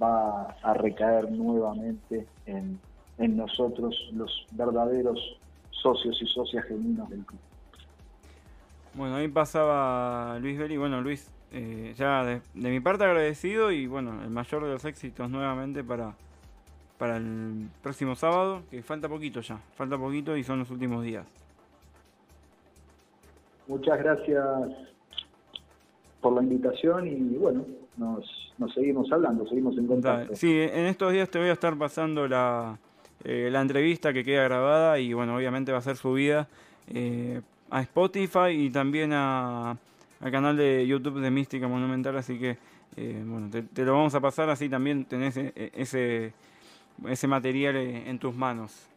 va 0.00 0.54
a 0.62 0.74
recaer 0.74 1.30
nuevamente 1.30 2.26
en, 2.46 2.78
nosotros, 3.18 3.96
los 4.12 4.46
verdaderos 4.52 5.18
socios 5.70 6.20
y 6.20 6.26
socias 6.26 6.64
genuinos 6.66 7.08
del 7.08 7.24
club. 7.24 7.40
Bueno, 8.94 9.16
ahí 9.16 9.28
pasaba 9.28 10.38
Luis 10.40 10.58
Beli. 10.58 10.76
Bueno, 10.76 11.00
Luis, 11.00 11.30
eh, 11.52 11.94
ya 11.96 12.24
de, 12.24 12.40
mi 12.54 12.80
parte 12.80 13.04
agradecido 13.04 13.72
y 13.72 13.86
bueno, 13.86 14.22
el 14.22 14.30
mayor 14.30 14.64
de 14.64 14.72
los 14.72 14.84
éxitos 14.84 15.30
nuevamente 15.30 15.82
para, 15.82 16.14
para 16.98 17.16
el 17.16 17.68
próximo 17.82 18.14
sábado, 18.14 18.62
que 18.70 18.82
falta 18.82 19.08
poquito 19.08 19.40
ya, 19.40 19.58
falta 19.74 19.96
poquito 19.96 20.36
y 20.36 20.44
son 20.44 20.58
los 20.58 20.70
últimos 20.70 21.04
días. 21.04 21.26
Muchas 23.66 23.98
gracias 23.98 24.46
por 26.20 26.34
la 26.34 26.42
invitación 26.42 27.06
y 27.06 27.36
bueno, 27.36 27.64
nos, 27.96 28.74
seguimos 28.74 29.10
hablando, 29.12 29.46
seguimos 29.46 29.76
en 29.78 29.86
contacto. 29.86 30.34
Sí, 30.34 30.50
en 30.50 30.86
estos 30.86 31.12
días 31.12 31.30
te 31.30 31.38
voy 31.38 31.48
a 31.48 31.52
estar 31.52 31.76
pasando 31.76 32.28
la, 32.28 32.78
eh, 33.24 33.48
la 33.50 33.60
entrevista 33.60 34.12
que 34.12 34.24
queda 34.24 34.44
grabada 34.44 34.98
y 34.98 35.12
bueno, 35.12 35.36
obviamente 35.36 35.72
va 35.72 35.78
a 35.78 35.82
ser 35.82 35.96
subida 35.96 36.48
eh, 36.88 37.40
a 37.70 37.82
Spotify 37.82 38.50
y 38.50 38.70
también 38.70 39.12
a, 39.12 39.76
al 40.20 40.30
canal 40.30 40.56
de 40.56 40.86
YouTube 40.86 41.20
de 41.20 41.30
Mística 41.30 41.68
Monumental, 41.68 42.16
así 42.16 42.38
que 42.38 42.58
eh, 42.96 43.22
bueno, 43.24 43.48
te, 43.50 43.62
te, 43.62 43.84
lo 43.84 43.92
vamos 43.92 44.14
a 44.14 44.20
pasar 44.20 44.50
así 44.50 44.68
también 44.68 45.04
tenés 45.04 45.36
ese, 45.36 46.32
ese 47.06 47.28
material 47.28 47.76
en 47.76 48.18
tus 48.18 48.34
manos. 48.34 48.88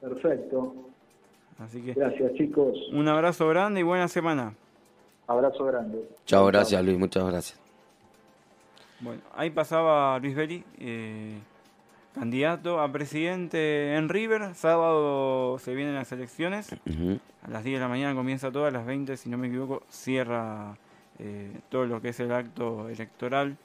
Perfecto. 0.00 0.74
Así 1.58 1.82
que 1.82 1.92
gracias 1.92 2.32
chicos. 2.34 2.76
Un 2.92 3.06
abrazo 3.08 3.48
grande 3.48 3.80
y 3.80 3.82
buena 3.82 4.08
semana. 4.08 4.54
Abrazo 5.26 5.64
grande. 5.64 6.08
Chao, 6.24 6.46
gracias 6.46 6.82
Luis, 6.82 6.98
muchas 6.98 7.24
gracias. 7.26 7.60
Bueno, 9.00 9.20
ahí 9.34 9.50
pasaba 9.50 10.18
Luis 10.18 10.34
Belli, 10.34 10.64
eh, 10.78 11.38
candidato 12.14 12.80
a 12.80 12.90
presidente 12.90 13.94
en 13.96 14.08
River. 14.08 14.54
Sábado 14.54 15.58
se 15.58 15.74
vienen 15.74 15.94
las 15.94 16.12
elecciones. 16.12 16.72
A 17.42 17.48
las 17.48 17.64
10 17.64 17.76
de 17.76 17.80
la 17.80 17.88
mañana 17.88 18.14
comienza 18.14 18.50
todo, 18.50 18.66
a 18.66 18.70
las 18.70 18.84
20, 18.84 19.16
si 19.16 19.28
no 19.28 19.38
me 19.38 19.48
equivoco, 19.48 19.82
cierra 19.88 20.76
eh, 21.18 21.52
todo 21.68 21.86
lo 21.86 22.00
que 22.00 22.10
es 22.10 22.20
el 22.20 22.32
acto 22.32 22.88
electoral 22.88 23.56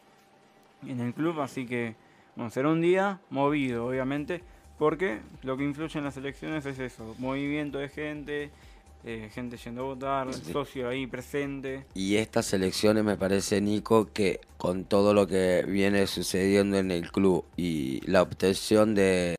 en 0.88 1.00
el 1.00 1.14
club. 1.14 1.42
Así 1.42 1.66
que, 1.66 1.96
bueno, 2.36 2.52
será 2.52 2.70
un 2.70 2.82
día 2.82 3.20
movido, 3.30 3.88
obviamente 3.88 4.42
porque 4.78 5.20
lo 5.44 5.58
que 5.58 5.64
influye 5.64 5.98
en 5.98 6.06
las 6.06 6.18
elecciones 6.18 6.66
es 6.66 6.80
eso, 6.80 7.16
movimiento 7.18 7.78
de 7.78 7.90
gente, 7.90 8.50
eh, 9.08 9.30
gente 9.32 9.56
yendo 9.58 9.82
a 9.82 9.86
votar, 9.86 10.34
socio 10.34 10.90
ahí 10.90 11.06
presente. 11.06 11.86
Y 11.94 12.16
estas 12.16 12.52
elecciones 12.54 13.04
me 13.04 13.18
parece, 13.18 13.62
Nico, 13.62 14.12
que 14.12 14.40
con 14.58 14.86
todo 14.86 15.14
lo 15.14 15.28
que 15.28 15.64
viene 15.68 16.08
sucediendo 16.08 16.78
en 16.78 16.90
el 16.90 17.12
club 17.12 17.46
y 17.56 18.02
la 18.10 18.24
obtención 18.24 18.96
de 18.96 19.34